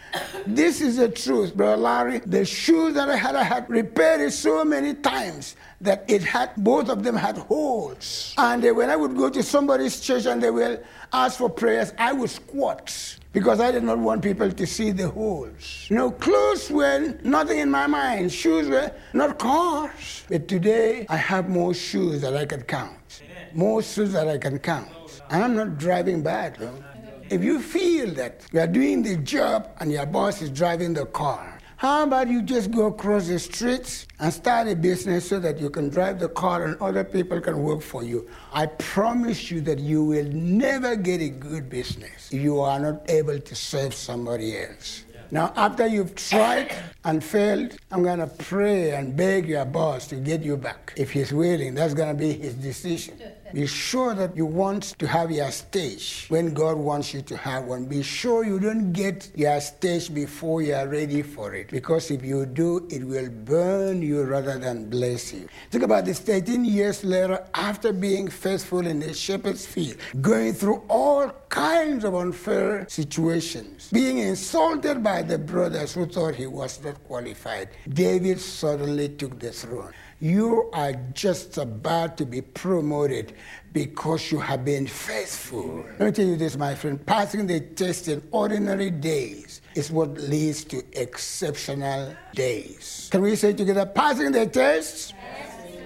this 0.47 0.81
is 0.81 0.97
the 0.97 1.09
truth, 1.09 1.55
Brother 1.55 1.77
Larry. 1.77 2.19
The 2.25 2.43
shoes 2.43 2.95
that 2.95 3.07
I 3.07 3.17
had, 3.17 3.35
I 3.35 3.43
had 3.43 3.69
repaired 3.69 4.21
it 4.21 4.31
so 4.31 4.65
many 4.65 4.95
times 4.95 5.55
that 5.81 6.03
it 6.07 6.23
had 6.23 6.51
both 6.57 6.89
of 6.89 7.03
them 7.03 7.15
had 7.15 7.37
holes. 7.37 8.33
And 8.37 8.65
uh, 8.65 8.73
when 8.73 8.89
I 8.89 8.95
would 8.95 9.15
go 9.15 9.29
to 9.29 9.43
somebody's 9.43 9.99
church 9.99 10.25
and 10.25 10.41
they 10.41 10.49
will 10.49 10.81
ask 11.13 11.37
for 11.37 11.49
prayers, 11.49 11.93
I 11.97 12.13
would 12.13 12.29
squat 12.29 13.17
because 13.31 13.59
I 13.59 13.71
did 13.71 13.83
not 13.83 13.99
want 13.99 14.23
people 14.23 14.51
to 14.51 14.65
see 14.65 14.91
the 14.91 15.09
holes. 15.09 15.87
Know, 15.89 16.09
clothes 16.11 16.71
were 16.71 17.15
nothing 17.23 17.59
in 17.59 17.69
my 17.69 17.85
mind. 17.85 18.31
Shoes 18.31 18.67
were 18.67 18.91
not 19.13 19.37
cars. 19.37 20.23
But 20.27 20.47
today 20.47 21.05
I 21.09 21.17
have 21.17 21.47
more 21.47 21.73
shoes 21.73 22.21
that 22.21 22.35
I 22.35 22.45
can 22.45 22.63
count, 22.63 23.21
more 23.53 23.83
shoes 23.83 24.13
that 24.13 24.27
I 24.27 24.37
can 24.37 24.57
count. 24.57 24.89
And 25.29 25.43
I'm 25.43 25.55
not 25.55 25.77
driving 25.77 26.23
bad. 26.23 26.55
Though. 26.55 26.83
If 27.29 27.43
you 27.43 27.59
feel 27.59 28.13
that 28.13 28.41
you 28.53 28.61
are 28.61 28.67
doing 28.67 29.03
the 29.03 29.17
job 29.17 29.69
and 29.79 29.91
your 29.91 30.05
boss 30.05 30.41
is 30.41 30.49
driving 30.49 30.93
the 30.93 31.05
car, 31.05 31.56
how 31.77 32.03
about 32.03 32.27
you 32.27 32.41
just 32.41 32.71
go 32.71 32.87
across 32.87 33.27
the 33.27 33.37
streets 33.37 34.07
and 34.19 34.33
start 34.33 34.67
a 34.67 34.75
business 34.75 35.29
so 35.29 35.39
that 35.39 35.59
you 35.59 35.69
can 35.69 35.89
drive 35.89 36.19
the 36.19 36.27
car 36.29 36.65
and 36.65 36.75
other 36.81 37.03
people 37.03 37.39
can 37.39 37.61
work 37.61 37.83
for 37.83 38.03
you? 38.03 38.27
I 38.51 38.65
promise 38.65 39.51
you 39.51 39.61
that 39.61 39.77
you 39.77 40.03
will 40.03 40.25
never 40.25 40.95
get 40.95 41.21
a 41.21 41.29
good 41.29 41.69
business 41.69 42.33
if 42.33 42.41
you 42.41 42.61
are 42.61 42.79
not 42.79 43.07
able 43.09 43.39
to 43.39 43.55
serve 43.55 43.93
somebody 43.93 44.57
else. 44.57 45.03
Now, 45.29 45.53
after 45.55 45.85
you've 45.85 46.15
tried 46.15 46.73
and 47.03 47.23
failed, 47.23 47.77
I'm 47.91 48.01
going 48.01 48.19
to 48.19 48.27
pray 48.27 48.95
and 48.95 49.15
beg 49.15 49.47
your 49.47 49.65
boss 49.65 50.07
to 50.07 50.15
get 50.15 50.41
you 50.41 50.57
back. 50.57 50.93
If 50.95 51.11
he's 51.11 51.31
willing, 51.31 51.75
that's 51.75 51.93
going 51.93 52.09
to 52.09 52.19
be 52.19 52.33
his 52.33 52.55
decision. 52.55 53.19
Be 53.53 53.65
sure 53.65 54.13
that 54.13 54.35
you 54.35 54.45
want 54.45 54.83
to 54.99 55.07
have 55.07 55.31
your 55.31 55.51
stage 55.51 56.25
when 56.29 56.53
God 56.53 56.77
wants 56.77 57.13
you 57.13 57.21
to 57.23 57.37
have 57.37 57.65
one. 57.65 57.85
Be 57.85 58.03
sure 58.03 58.45
you 58.45 58.59
don't 58.59 58.91
get 58.91 59.31
your 59.35 59.59
stage 59.61 60.13
before 60.13 60.61
you 60.61 60.73
are 60.73 60.87
ready 60.87 61.21
for 61.21 61.53
it. 61.53 61.69
Because 61.69 62.11
if 62.11 62.23
you 62.23 62.45
do, 62.45 62.87
it 62.89 63.03
will 63.03 63.29
burn 63.29 64.01
you 64.01 64.23
rather 64.23 64.59
than 64.59 64.89
bless 64.89 65.33
you. 65.33 65.47
Think 65.71 65.83
about 65.83 66.05
this 66.05 66.19
13 66.19 66.65
years 66.65 67.03
later, 67.03 67.45
after 67.53 67.93
being 67.93 68.27
faithful 68.27 68.85
in 68.85 68.99
the 68.99 69.13
shepherd's 69.13 69.65
field, 69.65 69.97
going 70.21 70.53
through 70.53 70.83
all 70.89 71.31
kinds 71.49 72.03
of 72.03 72.15
unfair 72.15 72.85
situations, 72.89 73.89
being 73.91 74.17
insulted 74.19 75.03
by 75.03 75.21
the 75.21 75.37
brothers 75.37 75.93
who 75.93 76.05
thought 76.05 76.35
he 76.35 76.47
was 76.47 76.83
not 76.83 77.01
qualified, 77.05 77.69
David 77.87 78.39
suddenly 78.39 79.09
took 79.09 79.39
the 79.39 79.51
throne. 79.51 79.93
You 80.19 80.71
are 80.73 80.93
just 81.13 81.59
about 81.59 82.17
to 82.17 82.25
be 82.25 82.41
promoted 82.41 83.33
because 83.73 84.31
you 84.31 84.39
have 84.39 84.65
been 84.65 84.87
faithful. 84.87 85.85
Let 85.99 85.99
me 85.99 86.11
tell 86.11 86.25
you 86.25 86.35
this, 86.37 86.57
my 86.57 86.75
friend. 86.75 87.03
Passing 87.05 87.47
the 87.47 87.59
test 87.59 88.07
in 88.07 88.21
ordinary 88.31 88.89
days 88.89 89.61
is 89.75 89.91
what 89.91 90.15
leads 90.15 90.63
to 90.65 90.83
exceptional 90.93 92.15
days. 92.33 93.09
Can 93.11 93.21
we 93.21 93.35
say 93.35 93.53
together, 93.53 93.85
passing 93.85 94.31
the 94.31 94.47
test 94.47 95.13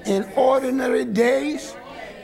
in 0.05 0.23
ordinary 0.35 1.05
days 1.05 1.75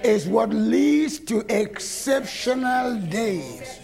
is 0.04 0.28
what 0.28 0.50
leads 0.50 1.20
to 1.20 1.46
exceptional 1.50 3.00
days. 3.02 3.80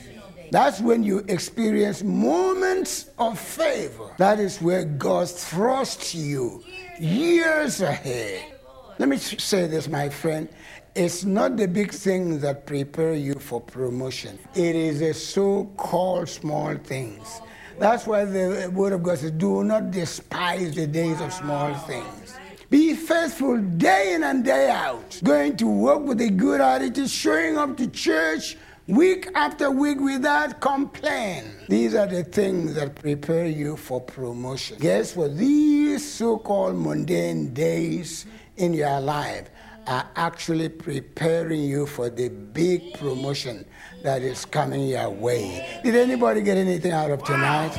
That's 0.51 0.79
when 0.79 1.03
you 1.03 1.25
experience 1.27 2.03
moments 2.03 3.09
of 3.17 3.39
favor. 3.39 4.11
That 4.17 4.39
is 4.39 4.61
where 4.61 4.85
God 4.85 5.29
thrusts 5.29 6.13
you 6.13 6.63
years 6.99 7.81
ahead. 7.81 8.53
Let 8.99 9.09
me 9.09 9.17
say 9.17 9.65
this, 9.65 9.87
my 9.87 10.09
friend. 10.09 10.47
It's 10.95 11.23
not 11.23 11.57
the 11.57 11.67
big 11.67 11.91
things 11.91 12.43
that 12.43 12.67
prepare 12.67 13.15
you 13.15 13.33
for 13.33 13.59
promotion. 13.59 14.37
It 14.53 14.75
is 14.75 14.99
the 14.99 15.15
so-called 15.15 16.29
small 16.29 16.75
things. 16.75 17.41
That's 17.79 18.05
why 18.05 18.25
the 18.25 18.71
word 18.71 18.93
of 18.93 19.01
God 19.01 19.17
says, 19.17 19.31
do 19.31 19.63
not 19.63 19.89
despise 19.89 20.75
the 20.75 20.85
days 20.85 21.19
of 21.19 21.33
small 21.33 21.73
things. 21.73 22.35
Be 22.69 22.93
faithful 22.93 23.57
day 23.57 24.13
in 24.13 24.23
and 24.23 24.45
day 24.45 24.69
out. 24.69 25.19
Going 25.23 25.57
to 25.57 25.65
work 25.65 26.03
with 26.03 26.21
a 26.21 26.29
good 26.29 26.61
attitude, 26.61 27.09
showing 27.09 27.57
up 27.57 27.75
to 27.77 27.87
church 27.87 28.55
week 28.85 29.29
after 29.33 29.71
week 29.71 29.99
without 29.99 30.61
complaint. 30.61 31.47
These 31.69 31.95
are 31.95 32.05
the 32.05 32.23
things 32.23 32.75
that 32.75 32.93
prepare 32.93 33.47
you 33.47 33.77
for 33.77 33.99
promotion. 33.99 34.77
Guess 34.79 35.15
what? 35.15 35.37
These 35.37 36.07
so 36.07 36.37
called 36.37 36.75
mundane 36.75 37.51
days 37.51 38.27
in 38.57 38.75
your 38.75 38.99
life 38.99 39.49
are 39.87 40.07
actually 40.15 40.69
preparing 40.69 41.61
you 41.61 41.85
for 41.85 42.09
the 42.09 42.29
big 42.29 42.93
promotion 42.93 43.65
that 44.03 44.21
is 44.21 44.45
coming 44.45 44.87
your 44.87 45.09
way. 45.09 45.79
Did 45.83 45.95
anybody 45.95 46.41
get 46.41 46.57
anything 46.57 46.91
out 46.91 47.11
of 47.11 47.23
tonight? 47.23 47.77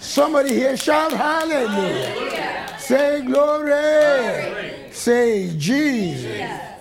Somebody 0.00 0.50
here 0.50 0.76
shout 0.76 1.12
hallelujah. 1.12 2.78
Say 2.78 3.22
glory. 3.22 4.92
Say 4.92 5.56
Jesus. 5.56 6.73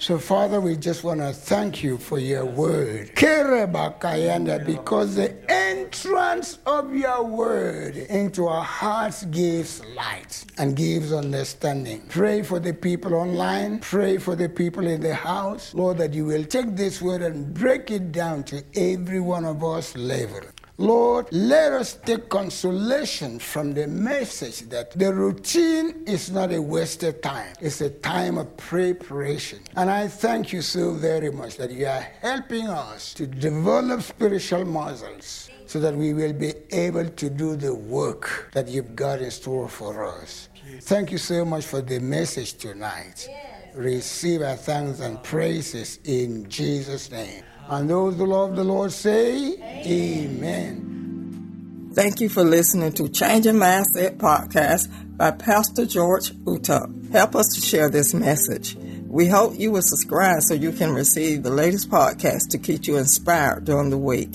So, 0.00 0.18
Father, 0.18 0.62
we 0.62 0.76
just 0.76 1.04
want 1.04 1.20
to 1.20 1.30
thank 1.30 1.82
you 1.82 1.98
for 1.98 2.18
your 2.18 2.46
word. 2.46 3.10
Because 3.14 5.14
the 5.14 5.36
entrance 5.50 6.58
of 6.64 6.94
your 6.94 7.22
word 7.22 7.98
into 7.98 8.46
our 8.46 8.64
hearts 8.64 9.26
gives 9.26 9.84
light 9.94 10.46
and 10.56 10.74
gives 10.74 11.12
understanding. 11.12 12.00
Pray 12.08 12.42
for 12.42 12.58
the 12.58 12.72
people 12.72 13.14
online. 13.14 13.80
Pray 13.80 14.16
for 14.16 14.34
the 14.34 14.48
people 14.48 14.86
in 14.86 15.02
the 15.02 15.14
house. 15.14 15.74
Lord, 15.74 15.98
that 15.98 16.14
you 16.14 16.24
will 16.24 16.44
take 16.44 16.76
this 16.76 17.02
word 17.02 17.20
and 17.20 17.52
break 17.52 17.90
it 17.90 18.10
down 18.10 18.44
to 18.44 18.64
every 18.74 19.20
one 19.20 19.44
of 19.44 19.62
us 19.62 19.94
level. 19.94 20.40
Lord, 20.80 21.26
let 21.30 21.74
us 21.74 21.92
take 21.92 22.30
consolation 22.30 23.38
from 23.38 23.74
the 23.74 23.86
message 23.86 24.60
that 24.70 24.92
the 24.92 25.12
routine 25.12 26.04
is 26.06 26.30
not 26.30 26.54
a 26.54 26.62
wasted 26.62 27.22
time. 27.22 27.52
It's 27.60 27.82
a 27.82 27.90
time 27.90 28.38
of 28.38 28.56
preparation. 28.56 29.58
And 29.76 29.90
I 29.90 30.08
thank 30.08 30.54
you 30.54 30.62
so 30.62 30.92
very 30.92 31.30
much 31.30 31.58
that 31.58 31.70
you 31.70 31.84
are 31.84 32.06
helping 32.22 32.66
us 32.68 33.12
to 33.12 33.26
develop 33.26 34.00
spiritual 34.00 34.64
muscles 34.64 35.50
so 35.66 35.80
that 35.80 35.94
we 35.94 36.14
will 36.14 36.32
be 36.32 36.54
able 36.72 37.10
to 37.10 37.28
do 37.28 37.56
the 37.56 37.74
work 37.74 38.48
that 38.54 38.66
you've 38.66 38.96
got 38.96 39.20
in 39.20 39.30
store 39.30 39.68
for 39.68 40.06
us. 40.06 40.48
Thank 40.80 41.12
you 41.12 41.18
so 41.18 41.44
much 41.44 41.66
for 41.66 41.82
the 41.82 42.00
message 42.00 42.54
tonight. 42.54 43.28
Receive 43.74 44.40
our 44.40 44.56
thanks 44.56 45.00
and 45.00 45.22
praises 45.22 45.98
in 46.04 46.48
Jesus' 46.48 47.10
name. 47.10 47.44
And 47.70 47.88
those 47.88 48.16
who 48.16 48.26
love 48.26 48.56
the 48.56 48.64
Lord 48.64 48.90
say, 48.90 49.54
Amen. 49.54 49.86
Amen. 49.86 51.90
Thank 51.94 52.20
you 52.20 52.28
for 52.28 52.42
listening 52.42 52.92
to 52.94 53.08
Changing 53.08 53.54
Mindset 53.54 54.16
Podcast 54.16 54.88
by 55.16 55.30
Pastor 55.30 55.86
George 55.86 56.32
Utuck. 56.44 57.12
Help 57.12 57.36
us 57.36 57.54
to 57.54 57.60
share 57.60 57.88
this 57.88 58.12
message. 58.12 58.74
We 59.06 59.28
hope 59.28 59.56
you 59.56 59.70
will 59.70 59.82
subscribe 59.82 60.42
so 60.42 60.54
you 60.54 60.72
can 60.72 60.94
receive 60.94 61.44
the 61.44 61.50
latest 61.50 61.90
podcast 61.90 62.48
to 62.50 62.58
keep 62.58 62.88
you 62.88 62.96
inspired 62.96 63.66
during 63.66 63.90
the 63.90 63.98
week. 63.98 64.30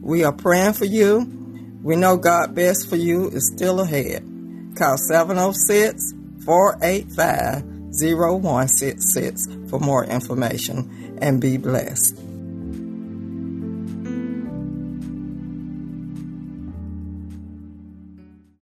We 0.00 0.24
are 0.24 0.32
praying 0.32 0.72
for 0.72 0.84
you. 0.84 1.20
We 1.84 1.94
know 1.94 2.16
God 2.16 2.52
best 2.52 2.90
for 2.90 2.96
you 2.96 3.28
is 3.28 3.52
still 3.54 3.78
ahead. 3.78 4.24
Call 4.76 4.96
706 4.96 6.14
485 6.44 7.62
0166 7.92 9.70
for 9.70 9.78
more 9.78 10.04
information 10.04 11.18
and 11.20 11.40
be 11.40 11.58
blessed. 11.58 12.21